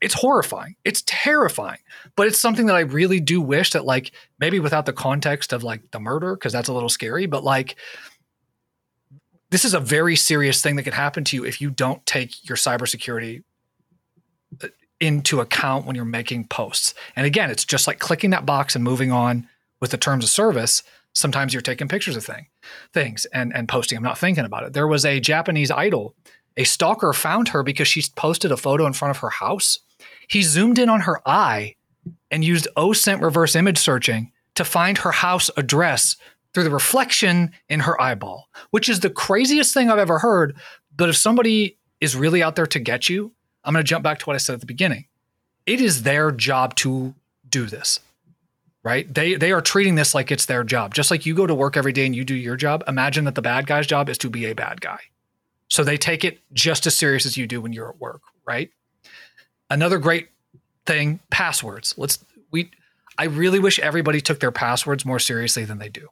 [0.00, 0.76] It's horrifying.
[0.84, 1.80] It's terrifying,
[2.16, 5.62] but it's something that I really do wish that, like, maybe without the context of
[5.62, 7.76] like the murder, because that's a little scary, but like
[9.50, 12.48] this is a very serious thing that could happen to you if you don't take
[12.48, 13.42] your cybersecurity
[14.62, 14.68] uh,
[15.00, 16.94] into account when you're making posts.
[17.16, 19.48] And again, it's just like clicking that box and moving on
[19.80, 20.82] with the terms of service.
[21.14, 22.46] Sometimes you're taking pictures of thing,
[22.92, 23.96] things and, and posting.
[23.96, 24.72] I'm not thinking about it.
[24.72, 26.14] There was a Japanese idol.
[26.56, 29.78] A stalker found her because she posted a photo in front of her house.
[30.28, 31.74] He zoomed in on her eye
[32.30, 36.16] and used OSINT reverse image searching to find her house address
[36.52, 40.56] through the reflection in her eyeball, which is the craziest thing I've ever heard.
[40.94, 43.32] But if somebody is really out there to get you,
[43.64, 45.06] I'm going to jump back to what I said at the beginning.
[45.66, 47.14] It is their job to
[47.48, 48.00] do this,
[48.82, 49.12] right?
[49.12, 50.94] They they are treating this like it's their job.
[50.94, 53.34] Just like you go to work every day and you do your job, imagine that
[53.34, 54.98] the bad guy's job is to be a bad guy.
[55.68, 58.70] So they take it just as serious as you do when you're at work, right?
[59.68, 60.30] Another great
[60.86, 61.94] thing, passwords.
[61.96, 62.70] Let's we
[63.18, 66.08] I really wish everybody took their passwords more seriously than they do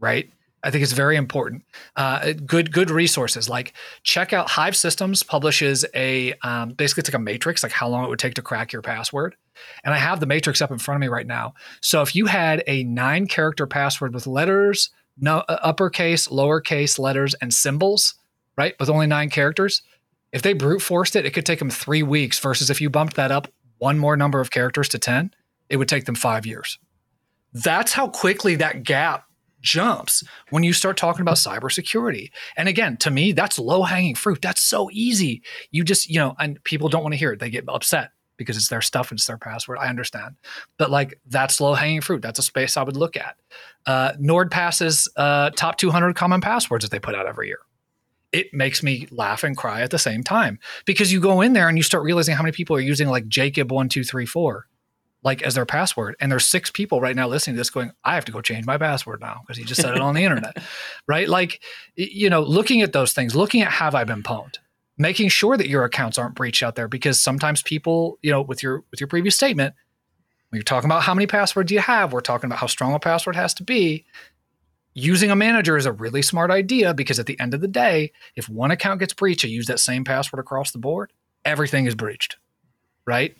[0.00, 0.30] right?
[0.62, 1.62] I think it's very important.
[1.96, 7.14] Uh, good good resources like check out Hive Systems publishes a um, basically it's like
[7.14, 9.36] a matrix like how long it would take to crack your password,
[9.84, 11.54] and I have the matrix up in front of me right now.
[11.80, 17.34] So if you had a nine character password with letters, no uh, uppercase, lowercase letters,
[17.34, 18.14] and symbols,
[18.56, 19.82] right, with only nine characters,
[20.32, 22.38] if they brute forced it, it could take them three weeks.
[22.40, 23.46] Versus if you bumped that up
[23.78, 25.30] one more number of characters to ten,
[25.68, 26.80] it would take them five years.
[27.52, 29.27] That's how quickly that gap
[29.60, 32.30] jumps when you start talking about cybersecurity.
[32.56, 34.42] And again, to me, that's low hanging fruit.
[34.42, 35.42] That's so easy.
[35.70, 37.40] You just, you know, and people don't want to hear it.
[37.40, 39.78] They get upset because it's their stuff, it's their password.
[39.78, 40.36] I understand.
[40.78, 42.22] But like that's low hanging fruit.
[42.22, 43.36] That's a space I would look at.
[43.84, 47.58] Uh, NordPass's uh, top 200 common passwords that they put out every year.
[48.30, 51.68] It makes me laugh and cry at the same time because you go in there
[51.68, 54.62] and you start realizing how many people are using like Jacob1234
[55.22, 56.16] like as their password.
[56.20, 58.66] And there's six people right now listening to this going, I have to go change
[58.66, 60.56] my password now because he just said it on the internet.
[61.06, 61.28] Right.
[61.28, 61.62] Like,
[61.96, 64.56] you know, looking at those things, looking at have I been pwned,
[64.98, 68.62] making sure that your accounts aren't breached out there because sometimes people, you know, with
[68.62, 69.74] your with your previous statement,
[70.50, 72.98] when you're talking about how many passwords you have, we're talking about how strong a
[72.98, 74.04] password has to be.
[74.92, 78.12] Using a manager is a really smart idea because at the end of the day,
[78.36, 81.12] if one account gets breached, you use that same password across the board,
[81.44, 82.36] everything is breached.
[83.06, 83.34] Right?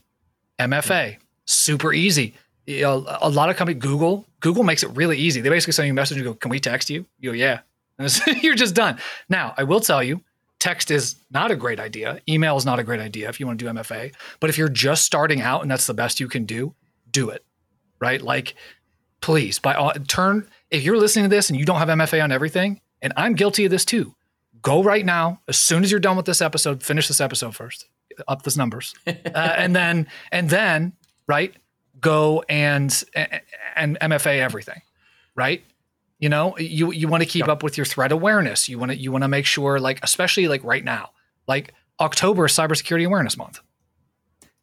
[0.59, 1.19] MFA,
[1.49, 2.35] super easy.
[2.67, 5.41] You know, a lot of companies, Google, Google makes it really easy.
[5.41, 7.61] They basically send you a message and go, "Can we text you?" You go, "Yeah,"
[8.43, 8.99] you're just done.
[9.29, 10.21] Now, I will tell you,
[10.59, 12.21] text is not a great idea.
[12.29, 14.13] Email is not a great idea if you want to do MFA.
[14.41, 16.75] But if you're just starting out and that's the best you can do,
[17.11, 17.45] do it.
[18.01, 18.21] Right?
[18.21, 18.55] Like,
[19.21, 20.49] please, by all, turn.
[20.71, 23.65] If you're listening to this and you don't have MFA on everything, and I'm guilty
[23.65, 24.15] of this too,
[24.63, 26.83] go right now as soon as you're done with this episode.
[26.83, 27.87] Finish this episode first,
[28.29, 30.93] up those numbers, uh, and then and then
[31.29, 31.55] right?
[32.01, 33.05] Go and
[33.77, 34.83] and MFA everything,
[35.37, 35.63] right?
[36.19, 37.49] You know, you you want to keep yep.
[37.49, 38.69] up with your threat awareness.
[38.69, 41.11] You want to you want to make sure, like especially like right now,
[41.47, 43.61] like October is Cybersecurity Awareness Month.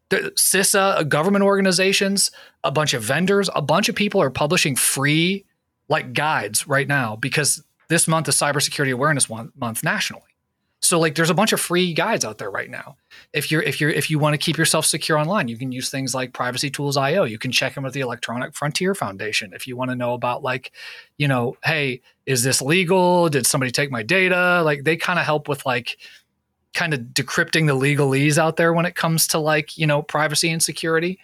[0.09, 2.29] The CISA, government organizations,
[2.63, 5.45] a bunch of vendors, a bunch of people are publishing free
[5.87, 10.34] like guides right now because this month is Cybersecurity Awareness Month nationally.
[10.81, 12.97] So like there's a bunch of free guides out there right now.
[13.33, 15.89] If you're if you're if you want to keep yourself secure online, you can use
[15.89, 17.23] things like Privacy Tools IO.
[17.23, 20.43] You can check in with the Electronic Frontier Foundation if you want to know about
[20.43, 20.71] like,
[21.17, 23.29] you know, hey, is this legal?
[23.29, 24.61] Did somebody take my data?
[24.63, 25.97] Like they kind of help with like
[26.75, 30.51] kind of decrypting the legalese out there when it comes to like, you know, privacy
[30.51, 31.17] and security.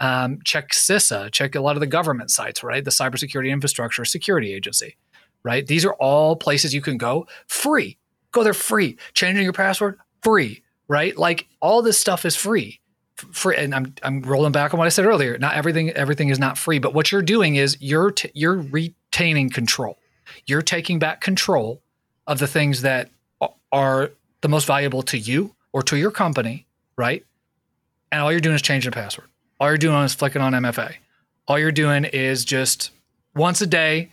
[0.00, 2.84] Um, check CISA, check a lot of the government sites, right?
[2.84, 4.96] The Cybersecurity Infrastructure Security Agency,
[5.44, 5.64] right?
[5.64, 7.98] These are all places you can go free
[8.34, 8.98] Go there free.
[9.14, 11.16] Changing your password free, right?
[11.16, 12.80] Like all this stuff is free.
[13.14, 15.38] Free, and I'm I'm rolling back on what I said earlier.
[15.38, 19.50] Not everything everything is not free, but what you're doing is you're t- you're retaining
[19.50, 19.98] control.
[20.46, 21.80] You're taking back control
[22.26, 23.10] of the things that
[23.70, 24.10] are
[24.40, 26.66] the most valuable to you or to your company,
[26.96, 27.24] right?
[28.10, 29.28] And all you're doing is changing the password.
[29.60, 30.94] All you're doing is flicking on MFA.
[31.46, 32.90] All you're doing is just
[33.36, 34.10] once a day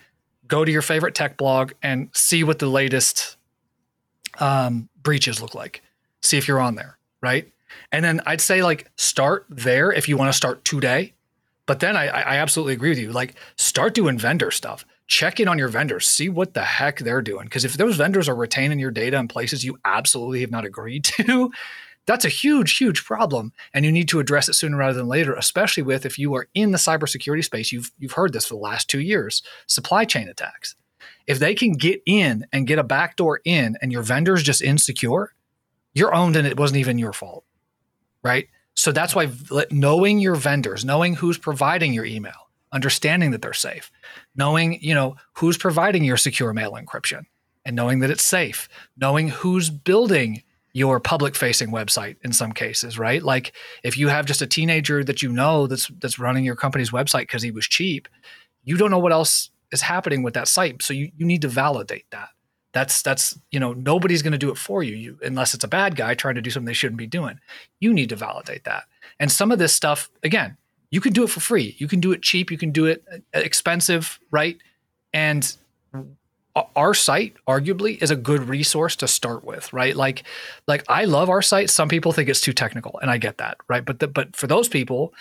[0.48, 3.38] go to your favorite tech blog and see what the latest
[4.40, 5.82] um, breaches look like.
[6.22, 7.52] See if you're on there, right?
[7.92, 11.14] And then I'd say like start there if you want to start today.
[11.66, 13.12] But then I, I absolutely agree with you.
[13.12, 14.86] Like start doing vendor stuff.
[15.08, 16.08] Check in on your vendors.
[16.08, 17.46] See what the heck they're doing.
[17.46, 21.04] Because if those vendors are retaining your data in places you absolutely have not agreed
[21.06, 21.52] to,
[22.06, 23.54] that's a huge, huge problem.
[23.74, 26.48] And you need to address it sooner rather than later, especially with if you are
[26.54, 30.28] in the cybersecurity space, you've you've heard this for the last two years, supply chain
[30.28, 30.76] attacks.
[31.32, 35.34] If they can get in and get a backdoor in and your vendor's just insecure,
[35.94, 37.46] you're owned and it wasn't even your fault.
[38.22, 38.50] Right.
[38.76, 39.32] So that's why
[39.72, 43.92] knowing your vendors, knowing who's providing your email, understanding that they're safe,
[44.36, 47.24] knowing, you know, who's providing your secure mail encryption
[47.64, 48.68] and knowing that it's safe,
[48.98, 53.24] knowing who's building your public facing website in some cases, right?
[53.24, 53.54] Like
[53.84, 57.22] if you have just a teenager that you know that's that's running your company's website
[57.22, 58.10] because he was cheap,
[58.66, 60.82] you don't know what else is happening with that site.
[60.84, 62.30] So you, you need to validate that.
[62.74, 65.68] That's that's you know nobody's going to do it for you, you unless it's a
[65.68, 67.40] bad guy trying to do something they shouldn't be doing.
[67.82, 68.84] You need to validate that.
[69.20, 70.58] And some of this stuff, again,
[70.90, 71.76] you can do it for free.
[71.80, 72.50] You can do it cheap.
[72.50, 74.58] You can do it uh, expensive, right?
[75.14, 75.54] And
[76.76, 80.24] our site arguably is a good resource to start with right like
[80.68, 83.56] like i love our site some people think it's too technical and i get that
[83.70, 85.14] right but the, but for those people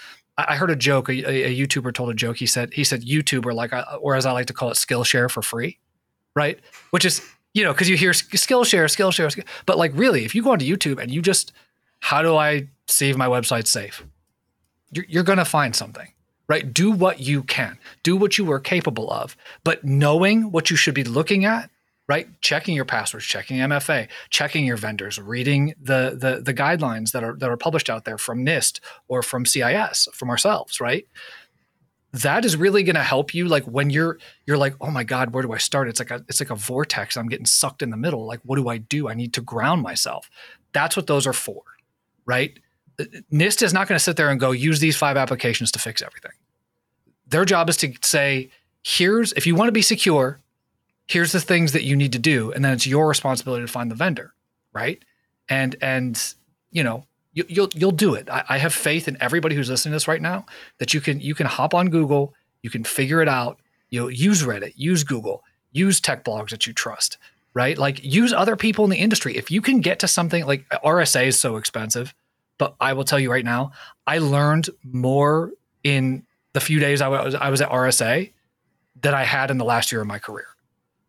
[0.49, 1.09] I heard a joke.
[1.09, 2.37] A, a, YouTuber told a joke.
[2.37, 4.75] He said, "He said YouTube, or like, uh, or as I like to call it,
[4.75, 5.79] Skillshare for free,
[6.35, 6.59] right?
[6.91, 7.23] Which is,
[7.55, 11.01] you know, because you hear Skillshare, Skillshare, but like, really, if you go onto YouTube
[11.01, 11.53] and you just,
[12.01, 14.05] how do I save my website safe?
[14.93, 16.13] You're, you're going to find something,
[16.49, 16.73] right?
[16.73, 20.95] Do what you can, do what you are capable of, but knowing what you should
[20.95, 21.71] be looking at
[22.11, 22.27] right?
[22.41, 27.37] Checking your passwords, checking MFA, checking your vendors, reading the, the the guidelines that are
[27.37, 31.07] that are published out there from NIST or from CIS, from ourselves, right?
[32.13, 33.47] That is really going to help you.
[33.47, 35.87] Like when you're you're like, oh my god, where do I start?
[35.87, 37.17] It's like a it's like a vortex.
[37.17, 38.27] I'm getting sucked in the middle.
[38.27, 39.09] Like, what do I do?
[39.09, 40.29] I need to ground myself.
[40.73, 41.63] That's what those are for,
[42.27, 42.59] right?
[42.99, 45.79] Uh, NIST is not going to sit there and go use these five applications to
[45.79, 46.33] fix everything.
[47.29, 48.51] Their job is to say,
[48.83, 50.41] here's if you want to be secure,
[51.11, 53.91] here's the things that you need to do, and then it's your responsibility to find
[53.91, 54.33] the vendor,
[54.73, 55.03] right?
[55.49, 56.35] And and
[56.71, 58.31] you know you, will you'll, you'll do it.
[58.31, 60.47] I, I have faith in everybody who's listening to this right now
[60.79, 62.33] that you can you can hop on Google,
[62.63, 63.59] you can figure it out.
[63.91, 65.43] You'll use Reddit, use Google,
[65.73, 67.19] use tech blogs that you trust,
[67.55, 67.77] right?
[67.77, 69.37] Like use other people in the industry.
[69.37, 72.15] If you can get to something like RSA is so expensive,
[72.57, 73.73] but I will tell you right now,
[74.07, 75.51] I learned more
[75.83, 78.31] in the few days I was I was at RSA
[79.03, 80.47] that I had in the last year of my career.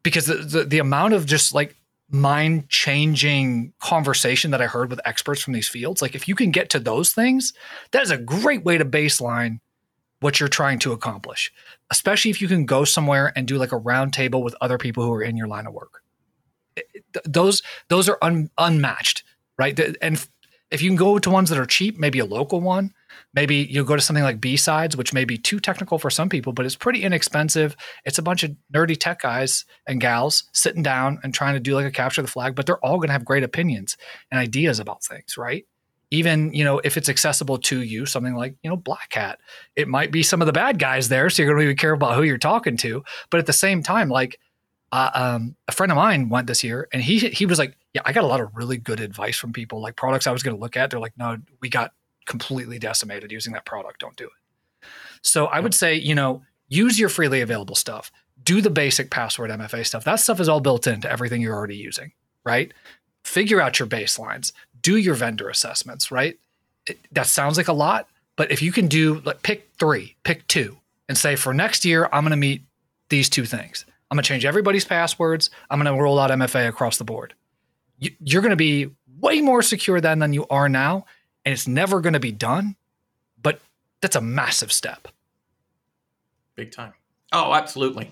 [0.03, 1.75] Because the, the, the amount of just like
[2.09, 6.51] mind changing conversation that I heard with experts from these fields, like if you can
[6.51, 7.53] get to those things,
[7.91, 9.59] that is a great way to baseline
[10.19, 11.51] what you're trying to accomplish,
[11.89, 15.11] especially if you can go somewhere and do like a roundtable with other people who
[15.13, 16.03] are in your line of work.
[17.25, 19.23] those those are un, unmatched,
[19.57, 19.77] right?
[20.01, 20.25] And
[20.69, 22.93] if you can go to ones that are cheap, maybe a local one,
[23.33, 26.53] maybe you'll go to something like B-Sides, which may be too technical for some people,
[26.53, 27.75] but it's pretty inexpensive.
[28.05, 31.75] It's a bunch of nerdy tech guys and gals sitting down and trying to do
[31.75, 33.97] like a capture the flag, but they're all going to have great opinions
[34.31, 35.65] and ideas about things, right?
[36.13, 39.39] Even, you know, if it's accessible to you, something like, you know, Black Hat,
[39.77, 41.29] it might be some of the bad guys there.
[41.29, 43.03] So you're going to be careful about who you're talking to.
[43.29, 44.37] But at the same time, like,
[44.91, 48.01] uh, um, a friend of mine went this year and he he was like, yeah,
[48.03, 50.55] I got a lot of really good advice from people, like products I was going
[50.55, 50.89] to look at.
[50.89, 51.93] They're like, no, we got
[52.25, 53.99] completely decimated using that product.
[53.99, 54.87] Don't do it.
[55.21, 58.11] So I would say, you know, use your freely available stuff.
[58.43, 60.03] Do the basic password MFA stuff.
[60.03, 62.11] That stuff is all built into everything you're already using,
[62.43, 62.73] right?
[63.23, 64.51] Figure out your baselines.
[64.81, 66.39] Do your vendor assessments, right?
[66.87, 70.47] It, that sounds like a lot, but if you can do like pick three, pick
[70.47, 72.63] two, and say for next year I'm going to meet
[73.09, 73.85] these two things.
[74.09, 75.51] I'm going to change everybody's passwords.
[75.69, 77.35] I'm going to roll out MFA across the board.
[77.99, 81.05] You, you're going to be way more secure then than you are now,
[81.45, 82.75] and it's never going to be done,
[83.41, 83.61] but
[84.01, 85.07] that's a massive step.
[86.55, 86.93] Big time.
[87.31, 88.11] Oh, absolutely.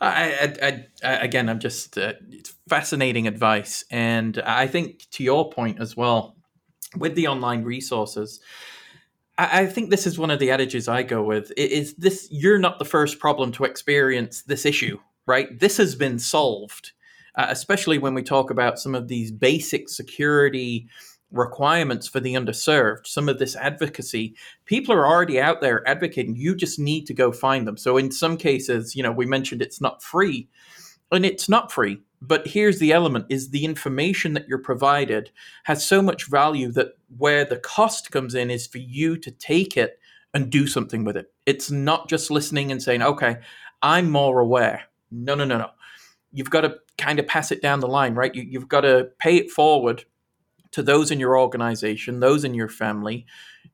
[0.00, 5.48] I, I, I, again, I'm just uh, it's fascinating advice, and I think to your
[5.50, 6.36] point as well,
[6.96, 8.40] with the online resources,
[9.38, 11.52] I, think this is one of the adages I go with.
[11.56, 15.58] Is this you're not the first problem to experience this issue, right?
[15.58, 16.92] This has been solved,
[17.34, 20.88] uh, especially when we talk about some of these basic security
[21.32, 26.36] requirements for the underserved, some of this advocacy, people are already out there advocating.
[26.36, 27.76] You just need to go find them.
[27.76, 30.48] So in some cases, you know, we mentioned it's not free,
[31.10, 32.00] and it's not free.
[32.22, 35.30] But here's the element is the information that you're provided
[35.64, 39.76] has so much value that where the cost comes in is for you to take
[39.76, 39.98] it
[40.32, 41.32] and do something with it.
[41.44, 43.38] It's not just listening and saying, okay,
[43.82, 44.84] I'm more aware.
[45.10, 45.70] No, no, no, no.
[46.32, 48.34] You've got to kind of pass it down the line, right?
[48.34, 50.04] You, you've got to pay it forward
[50.76, 53.24] to those in your organization, those in your family,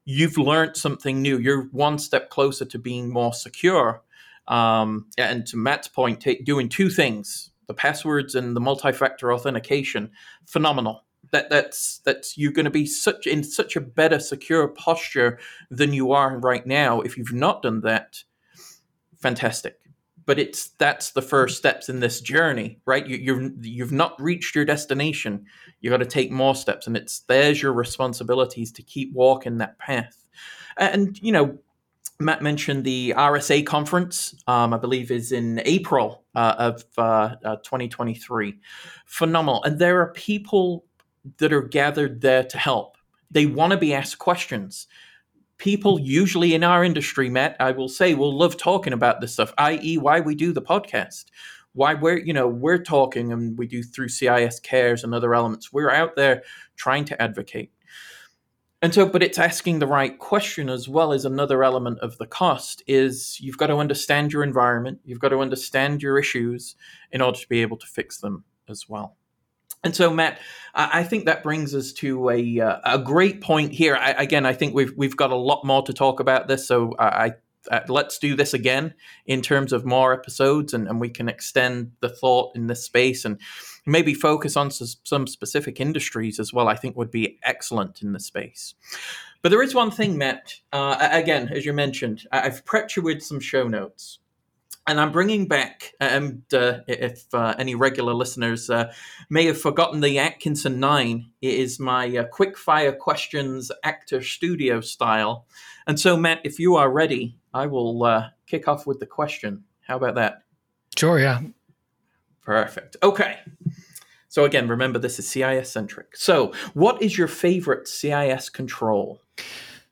[0.05, 1.37] you've learned something new.
[1.37, 4.05] You're one step closer to being more secure.
[4.47, 10.13] Um, and to Mat's point, take, doing two things: the passwords and the multi-factor authentication.
[10.47, 11.05] Phenomenal.
[11.33, 15.41] That that's that's you're going to be such in such a better secure posture
[15.73, 17.01] than you are right now.
[17.01, 18.23] If you've not done that,
[19.19, 19.82] fantastic
[20.27, 23.07] but it's that's the first steps in this journey right?
[23.07, 25.47] You, you've you've not reached your destination.
[25.81, 29.79] You got to take more steps and it's there's your responsibilities to keep walking that
[29.79, 30.25] path.
[30.77, 31.59] And you know
[32.21, 37.57] Mat mentioned the rsa conference um, i believe is in april uh, of uh, uh,
[37.57, 38.59] 2023
[39.07, 39.63] phenomenal.
[39.65, 40.85] And there are people
[41.39, 42.97] that are gathered there to help.
[43.31, 44.87] They want to be asked questions
[45.63, 49.55] people usually in our industry, Mat, I will say, will love talking about this stuff,
[49.59, 51.27] i.e., why we do the podcast.
[51.73, 55.73] Why we're, you know, we're talking and we do through CIS cares and other elements.
[55.73, 56.43] We're out there
[56.75, 57.71] trying to advocate.
[58.83, 62.27] And so, but it's asking the right question as well as another element of the
[62.27, 66.75] cost is you've got to understand your environment, you've got to understand your issues
[67.13, 69.17] in order to be able to fix them as well.
[69.85, 70.39] And so, Mat,
[70.75, 73.95] I think that brings us to a uh, a great point here.
[73.95, 76.95] I, again, I think we've we've got a lot more to talk about this, so
[76.99, 77.33] I, I
[77.71, 78.95] uh, let's do this again
[79.27, 83.25] in terms of more episodes, and, and we can extend the thought in this space
[83.25, 83.39] and
[83.85, 86.69] maybe focus on some specific industries as well.
[86.69, 88.75] I think would be excellent in the space.
[89.43, 90.55] But there is one thing, Mat.
[90.73, 94.21] Uh, again, as you mentioned, I've prepped you with some show notes
[94.87, 98.93] and I'm bringing back, and uh, if uh, any regular listeners uh,
[99.31, 104.81] may have forgotten the Atkinson Nine, it is my uh, quick fire questions actor studio
[104.81, 105.47] style.
[105.87, 109.65] And so, Mat, if you are ready, I will uh, kick off with the question.
[109.87, 110.43] How about that?
[110.97, 111.41] Sure, yeah.
[112.43, 112.97] Perfect.
[113.03, 113.39] Okay.
[114.29, 116.17] So, again, remember this is CIS centric.
[116.17, 119.21] So, what is your favorite CIS control?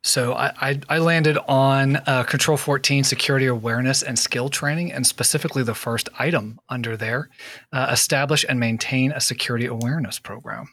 [0.03, 5.07] So I, I, I landed on uh, Control 14 security awareness and skill training, and
[5.07, 7.28] specifically the first item under there
[7.72, 10.68] uh, establish and maintain a security awareness program.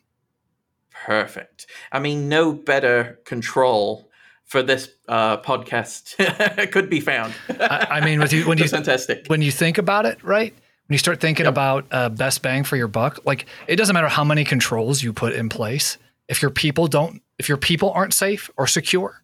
[1.06, 1.68] Perfect.
[1.92, 4.10] I mean, no better control
[4.46, 7.34] for this uh, podcast could be found.
[7.50, 9.28] I, I mean, with you, when you fantastic.
[9.28, 10.54] when you think about it, right?
[10.88, 11.52] When you start thinking Yep.
[11.54, 15.12] about uh, best bang for your buck, like it doesn't matter how many controls you
[15.12, 15.98] put in place
[16.28, 19.22] if your people don't, if your people aren't safe or secure,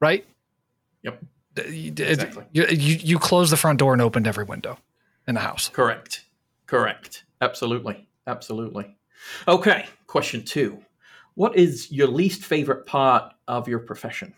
[0.00, 0.24] right?
[1.02, 1.22] Yep.
[1.56, 2.44] It- Exactly.
[2.52, 4.78] you, you you close the front door and opened every window
[5.26, 5.68] in the house.
[5.68, 6.24] Correct.
[6.66, 7.24] Correct.
[7.40, 8.06] Absolutely.
[8.26, 8.96] Absolutely.
[9.46, 9.86] Okay.
[10.06, 10.82] Question two.
[11.34, 14.34] What is your least favorite part of your profession?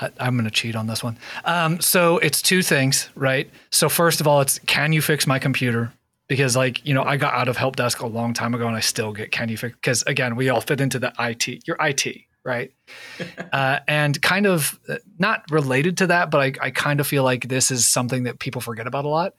[0.00, 1.16] I, I'm going to cheat on this one.
[1.44, 3.48] Um, so it's two things, right?
[3.70, 5.92] So first of all, it's can you fix my computer?
[6.28, 8.76] Because like you know, I got out of help desk a long time ago, and
[8.76, 9.74] I still get can you fix?
[9.74, 11.66] Because again, we all fit into the IT.
[11.66, 12.06] You're IT,
[12.44, 12.72] right?
[13.52, 17.24] uh, and kind of uh, not related to that, but I, I kind of feel
[17.24, 19.34] like this is something that people forget about a lot.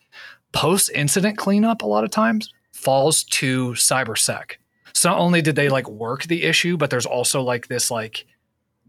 [0.52, 4.54] Post incident cleanup, a lot of times falls to cybersec.
[4.94, 8.26] So not only did they like work the issue, but there's also like this like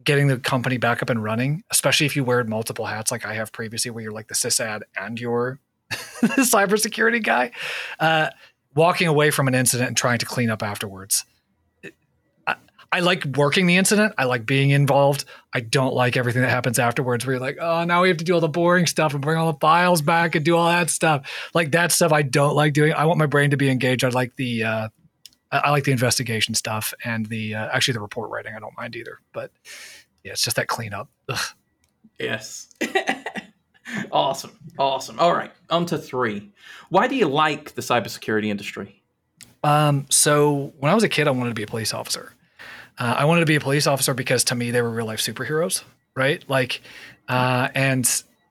[0.04, 3.34] getting the company back up and running, especially if you wear multiple hats like I
[3.34, 5.58] have previously, where you're like the sysad and you're
[6.20, 7.52] the cybersecurity guy.
[7.98, 8.30] Uh,
[8.74, 11.24] walking away from an incident and trying to clean up afterwards.
[12.46, 12.56] I,
[12.92, 14.14] I like working the incident.
[14.18, 15.24] I like being involved.
[15.52, 18.24] I don't like everything that happens afterwards where you're like, oh, now we have to
[18.24, 20.90] do all the boring stuff and bring all the files back and do all that
[20.90, 21.30] stuff.
[21.54, 22.92] Like that stuff I don't like doing.
[22.92, 24.04] I want my brain to be engaged.
[24.04, 24.88] I like the uh,
[25.50, 28.54] I like the investigation stuff and the uh, actually the report writing.
[28.54, 29.50] I don't mind either, but
[30.22, 31.08] yeah, it's just that cleanup.
[31.28, 31.38] Ugh.
[32.18, 32.68] Yes.
[34.12, 34.58] awesome.
[34.78, 35.18] Awesome.
[35.18, 35.52] All right.
[35.70, 36.50] On to three.
[36.88, 39.02] Why do you like the cybersecurity industry?
[39.64, 42.32] Um, so when I was a kid, I wanted to be a police officer.
[42.98, 45.20] Uh, I wanted to be a police officer because to me they were real life
[45.20, 45.82] superheroes,
[46.14, 46.44] right?
[46.48, 46.82] Like,
[47.28, 48.04] uh, and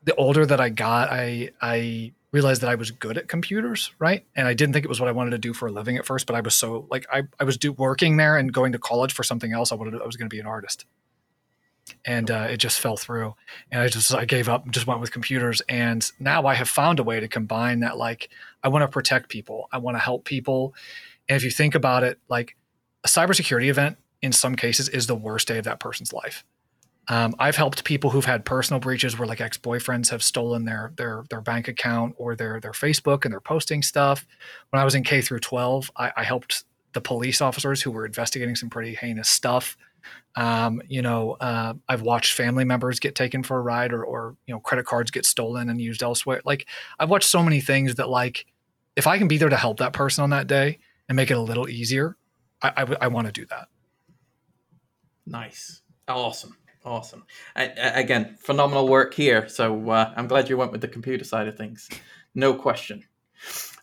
[0.03, 4.25] the older that I got, I I realized that I was good at computers, right?
[4.36, 6.05] And I didn't think it was what I wanted to do for a living at
[6.05, 8.79] first, but I was so like I I was do, working there and going to
[8.79, 9.71] college for something else.
[9.71, 10.86] I wanted to, I was going to be an artist,
[12.06, 13.36] and uh, it just fell through.
[13.72, 16.99] And I just I gave up, just went with computers, and now I have found
[16.99, 17.97] a way to combine that.
[17.97, 18.30] Like
[18.64, 20.74] I want to protect people, I want to help people,
[21.28, 22.56] and if you think about it, like
[23.03, 26.43] a cybersecurity event in some cases is the worst day of that person's life.
[27.08, 31.24] Um, I've helped people who've had personal breaches where like ex-boyfriends have stolen their their
[31.30, 34.26] their bank account or their their Facebook and they're posting stuff.
[34.70, 38.06] When I was in K through 12, I, I helped the police officers who were
[38.06, 39.78] investigating some pretty heinous stuff.
[40.36, 44.36] Um, you know, uh, I've watched family members get taken for a ride or, or
[44.45, 46.41] you know credit cards get stolen and used elsewhere.
[46.45, 46.68] Like
[46.99, 48.45] I've watched so many things that like
[48.95, 51.38] if I can be there to help that person on that day and make it
[51.38, 52.18] a little easier,
[52.62, 53.68] I, I, w- I want to do that.
[55.26, 55.82] Nice.
[56.08, 56.58] Awesome.
[56.84, 57.26] Awesome.
[57.56, 59.49] I, again, phenomenal work here.
[59.49, 61.89] So uh, I'm glad you went with the computer side of things.
[62.36, 63.03] No question.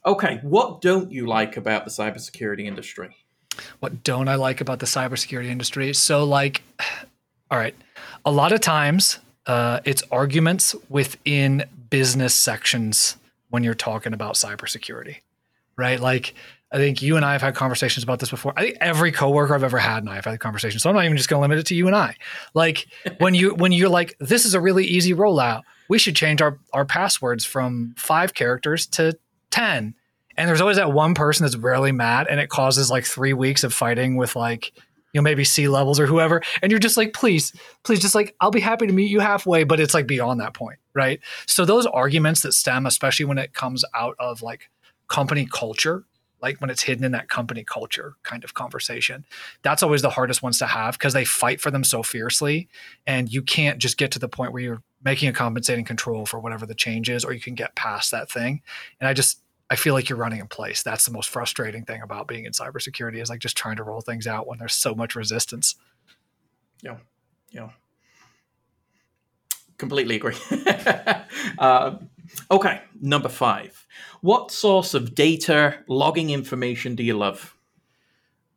[0.06, 0.38] Okay.
[0.42, 3.16] What don't you like about the cybersecurity industry?
[3.80, 5.92] What don't I like about the cybersecurity industry?
[5.94, 6.62] So, like,
[7.50, 7.74] all right,
[8.24, 13.16] a lot of times uh, it's arguments within business sections
[13.50, 15.16] when you're talking about cybersecurity,
[15.76, 16.00] right?
[16.00, 16.34] Like,
[16.72, 18.54] I think you and I have had conversations about this before.
[18.56, 20.82] I think every coworker I've ever had and I have had conversations.
[20.82, 22.16] So I'm not even just going to limit it to you and I.
[22.54, 22.86] Like
[23.18, 25.62] when you when you're like, this is a really easy rollout.
[25.88, 29.18] We should change our our passwords from five characters to
[29.50, 29.94] ten
[30.36, 33.64] and there's always that one person that's really mad and it causes like three weeks
[33.64, 37.52] of fighting with like you know maybe C-levels or whoever and you're just like please
[37.82, 40.54] please just like i'll be happy to meet you halfway but it's like beyond that
[40.54, 41.20] point right?
[41.46, 44.70] So those arguments that stem especially when it comes out of like
[45.08, 46.04] company culture
[46.40, 49.24] like when it's hidden in that company culture kind of conversation
[49.62, 52.68] that's always the hardest ones to have because they fight for them so fiercely
[53.06, 56.40] and you can't just get to the point where you're making a compensating control for
[56.40, 58.62] whatever the change is or you can get past that thing.
[59.00, 59.40] And i just
[59.72, 60.82] I feel like you're running in place.
[60.82, 64.02] That's the most frustrating thing about being in cybersecurity is like just trying to roll
[64.02, 65.76] things out when there's so much resistance.
[66.82, 66.98] Yeah.
[67.52, 67.70] Yeah.
[69.78, 70.36] Completely agree.
[71.58, 71.96] uh,
[72.50, 72.82] okay.
[73.00, 73.86] Number five.
[74.20, 77.56] What source of data logging information do you love?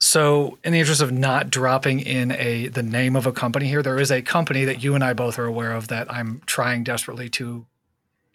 [0.01, 3.81] So, in the interest of not dropping in a the name of a company here,
[3.81, 6.83] there is a company that you and I both are aware of that I'm trying
[6.83, 7.65] desperately to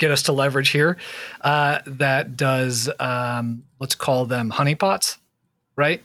[0.01, 0.97] get us to leverage here.
[1.41, 5.19] Uh, that does um, let's call them honeypots,
[5.77, 6.03] right?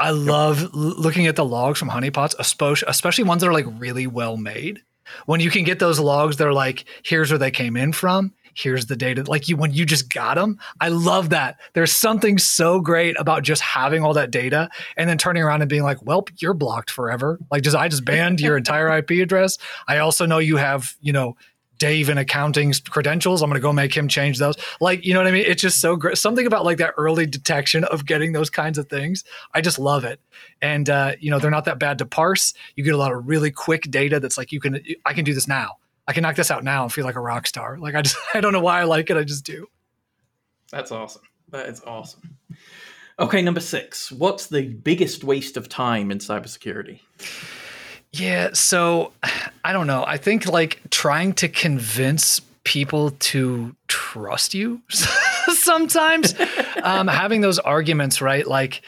[0.00, 3.66] I love l- looking at the logs from honeypots, especially especially ones that are like
[3.78, 4.80] really well made.
[5.26, 8.32] When you can get those logs, they're like, here's where they came in from.
[8.56, 9.22] here's the data.
[9.26, 11.60] Like you, when you just got them, I love that.
[11.74, 15.68] There's something so great about just having all that data and then turning around and
[15.68, 17.38] being like, well, you're blocked forever.
[17.50, 19.58] Like, just I just banned your entire IP address.
[19.86, 21.36] I also know you have, you know,
[21.78, 23.42] Dave in accounting's credentials.
[23.42, 24.56] I'm going to go make him change those.
[24.80, 25.44] Like, you know what I mean?
[25.46, 26.18] It's just so great.
[26.18, 29.24] Something about like that early detection of getting those kinds of things.
[29.54, 30.20] I just love it.
[30.62, 32.54] And, uh, you know, they're not that bad to parse.
[32.74, 35.34] You get a lot of really quick data that's like, you can, I can do
[35.34, 35.78] this now.
[36.08, 37.78] I can knock this out now and feel like a rock star.
[37.78, 39.16] Like, I just, I don't know why I like it.
[39.16, 39.66] I just do.
[40.70, 41.22] That's awesome.
[41.50, 42.36] That is awesome.
[43.18, 44.12] Okay, number six.
[44.12, 47.00] What's the biggest waste of time in cybersecurity?
[48.18, 49.12] Yeah, so
[49.64, 50.04] I don't know.
[50.06, 56.34] I think like trying to convince people to trust you sometimes
[56.82, 58.46] um, having those arguments right?
[58.46, 58.82] Like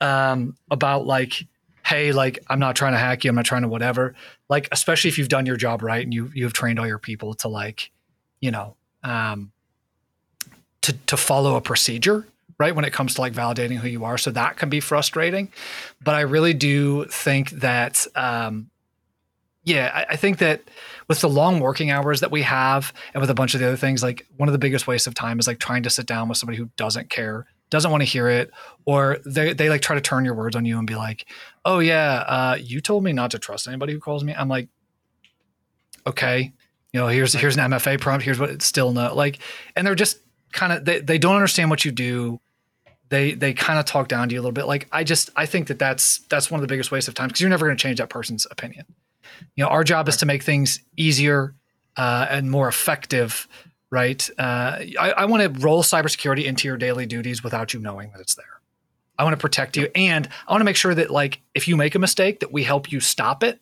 [0.00, 1.46] um, about like
[1.84, 4.14] hey like i'm not trying to hack you i'm not trying to whatever.
[4.48, 7.34] Like especially if you've done your job right and you you've trained all your people
[7.34, 7.90] to like
[8.40, 9.52] you know um,
[10.82, 12.26] to to follow a procedure
[12.60, 14.18] right when it comes to like validating who you are.
[14.18, 15.50] So that can be frustrating.
[16.00, 18.70] But i really do think that um,
[19.64, 20.62] yeah I, I, think that
[21.08, 23.76] with the long working hours that we have and with a bunch of the other
[23.76, 26.28] things like one of the biggest wastes of time is like trying to sit down
[26.28, 28.50] with somebody who doesn't care doesn't want to hear it
[28.84, 31.26] or they, they like try to turn your words on you and be like
[31.64, 34.34] oh yeah uh, you told me not to trust anybody who calls me.
[34.34, 34.68] I'm like
[36.06, 36.52] okay
[36.92, 39.38] you know here's here's an mfa prompt here's what it's still no like
[39.76, 40.18] and they're just
[40.52, 42.40] kind of they, they don't understand what you do
[43.10, 44.66] they they kind of talk down to you a little bit.
[44.66, 47.28] Like I just I think that that's that's one of the biggest wastes of time
[47.28, 48.86] because you're never going to change that person's opinion.
[49.56, 51.54] You know, our job is to make things easier
[51.96, 53.46] uh, and more effective.
[53.92, 54.30] Right?
[54.38, 58.20] Uh, I, I want to roll cybersecurity into your daily duties without you knowing that
[58.20, 58.60] it's there.
[59.18, 61.76] I want to protect you, and I want to make sure that like if you
[61.76, 63.60] make a mistake, that we help you stop it.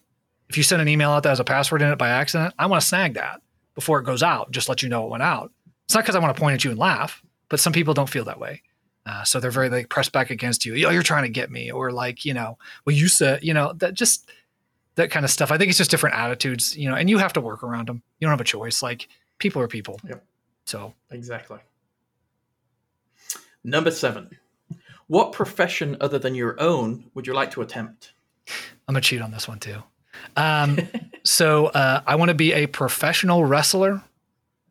[0.51, 2.67] If you send an email out that has a password in it by accident, I
[2.67, 3.41] want to snag that
[3.75, 4.51] before it goes out.
[4.51, 5.51] Just let you know it went out.
[5.87, 8.09] It's not because I want to point at you and laugh, but some people don't
[8.09, 8.63] feel that way.
[9.09, 10.75] Uh, so they're very like pressed back against you.
[10.87, 13.73] Oh, you're trying to get me, or like you know, well, you said you know
[13.75, 14.31] that just
[14.97, 15.51] that kind of stuff.
[15.51, 18.03] I think it's just different attitudes, you know, and you have to work around them.
[18.21, 18.83] You don't have a choice.
[18.83, 19.99] Like people are people.
[20.07, 20.23] Yep.
[20.67, 21.59] So exactly.
[23.65, 24.37] Number seven.
[25.07, 28.13] What profession other than your own would you like to attempt?
[28.87, 29.83] I'm gonna cheat on this one too.
[30.37, 30.79] Um,
[31.25, 34.03] so uh, I want to be a professional wrestler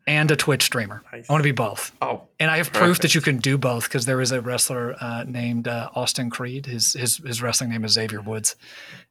[0.08, 1.02] and a Twitch streamer.
[1.12, 1.28] Nice.
[1.28, 1.92] I want to be both.
[2.00, 2.82] Oh, and I have perfect.
[2.82, 6.30] proof that you can do both because there is a wrestler uh, named uh, Austin
[6.30, 6.64] Creed.
[6.64, 8.56] His his his wrestling name is Xavier Woods,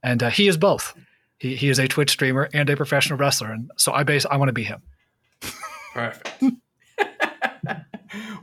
[0.01, 0.95] and uh, he is both.
[1.37, 4.37] He he is a Twitch streamer and a professional wrestler, and so I base I
[4.37, 4.81] want to be him.
[5.93, 6.43] Perfect.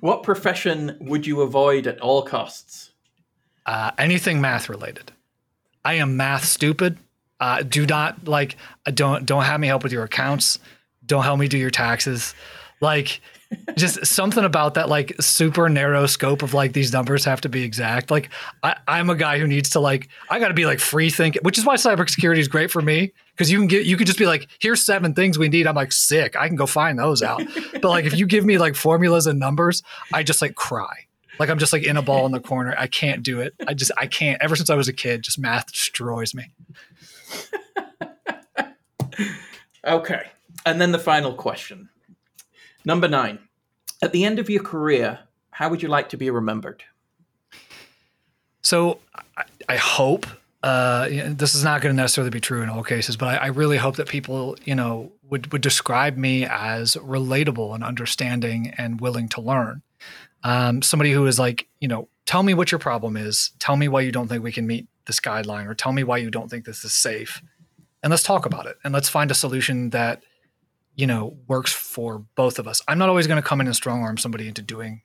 [0.01, 2.93] what profession would you avoid at all costs?
[3.67, 5.11] Uh, anything math related.
[5.85, 6.99] I am math stupid.
[7.41, 10.61] Uh, do not like don't don't have me help with your accounts
[11.07, 12.35] don't help me do your taxes.
[12.81, 13.21] Like
[13.77, 17.63] just something about that like super narrow scope of like these numbers have to be
[17.63, 18.11] exact.
[18.11, 18.31] Like
[18.63, 21.43] I, I'm a guy who needs to like I got to be like free thinking,
[21.43, 24.19] which is why cybersecurity is great for me because you can get you can just
[24.19, 25.67] be like here's seven things we need.
[25.67, 26.37] I'm like sick.
[26.37, 27.43] I can go find those out.
[27.73, 29.83] but like if you give me like formulas and numbers,
[30.13, 31.07] I just like cry.
[31.39, 32.75] Like I'm just like in a ball in the corner.
[32.79, 33.55] I can't do it.
[33.67, 34.41] I just I can't.
[34.43, 36.53] Ever since I was a kid, just math destroys me.
[39.85, 40.23] okay.
[40.65, 41.91] And then the final question.
[42.85, 43.39] Number nine.
[44.03, 46.85] At the end of your career, how would you like to be remembered?
[48.61, 48.99] So
[49.37, 50.27] I, I hope
[50.65, 53.47] uh, this is not going to necessarily be true in all cases, but I, I,
[53.49, 58.99] really hope that people, you know, would would describe me as relatable and understanding and
[58.99, 59.83] willing to learn.
[60.43, 63.53] Um, somebody who is like, you know, tell me what your problem is.
[63.59, 66.17] Tell me why you don't think we can meet this guideline, or tell me why
[66.17, 67.43] you don't think this is safe,
[68.03, 70.23] and let's talk about it and let's find a solution that
[70.97, 72.81] you know, works for both of us.
[72.87, 75.03] I'm not always going to come in and strong arm somebody into doing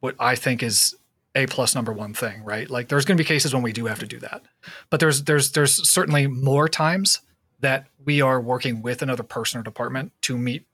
[0.00, 0.94] what I think is
[1.34, 2.68] a plus number one thing, right?
[2.68, 4.42] Like there's going to be cases when we do have to do that,
[4.90, 7.20] but there's there's there's certainly more times
[7.60, 10.66] that we are working with another person or department to meet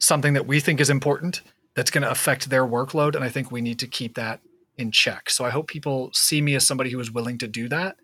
[0.00, 1.42] something that we think is important
[1.74, 4.40] that's going to affect their workload, and I think we need to keep that
[4.76, 5.30] in check.
[5.30, 7.96] So I hope people see me as somebody who is willing to do that,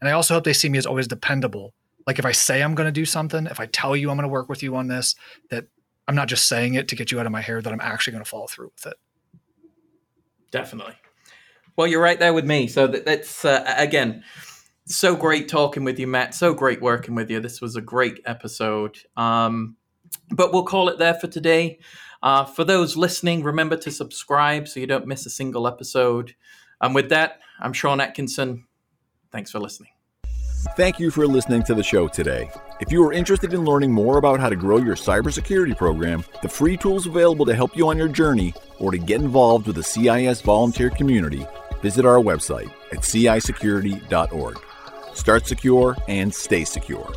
[0.00, 1.72] and I also hope they see me as always dependable
[2.06, 4.28] like if I say I'm going to do something, if I tell you I'm going
[4.28, 5.14] to work with you on this,
[5.50, 5.66] that
[6.06, 8.12] I'm not just saying it to get you out of my hair, that I'm actually
[8.12, 8.98] going to follow through with it.
[10.50, 10.94] Definitely.
[11.76, 12.68] Well, you're right there with me.
[12.68, 14.22] So that, that's uh, again
[14.86, 16.34] so great talking with you, Mat.
[16.34, 17.40] So great working with you.
[17.40, 18.98] This was a great episode.
[19.16, 19.76] Um,
[20.30, 21.78] but we'll call it there for today.
[22.22, 26.34] Uh, for those listening, remember to subscribe so you don't miss a single episode.
[26.80, 28.66] And with that, I'm Sean Atkinson.
[29.32, 29.93] Thanks for listening.
[30.72, 32.50] Thank you for listening to the show today.
[32.80, 36.48] If you are interested in learning more about how to grow your cybersecurity program, the
[36.48, 39.82] free tools available to help you on your journey, or to get involved with the
[39.82, 41.46] CIS volunteer community,
[41.80, 44.58] visit our website at cisecurity.org.
[45.14, 47.12] Start secure and stay secure.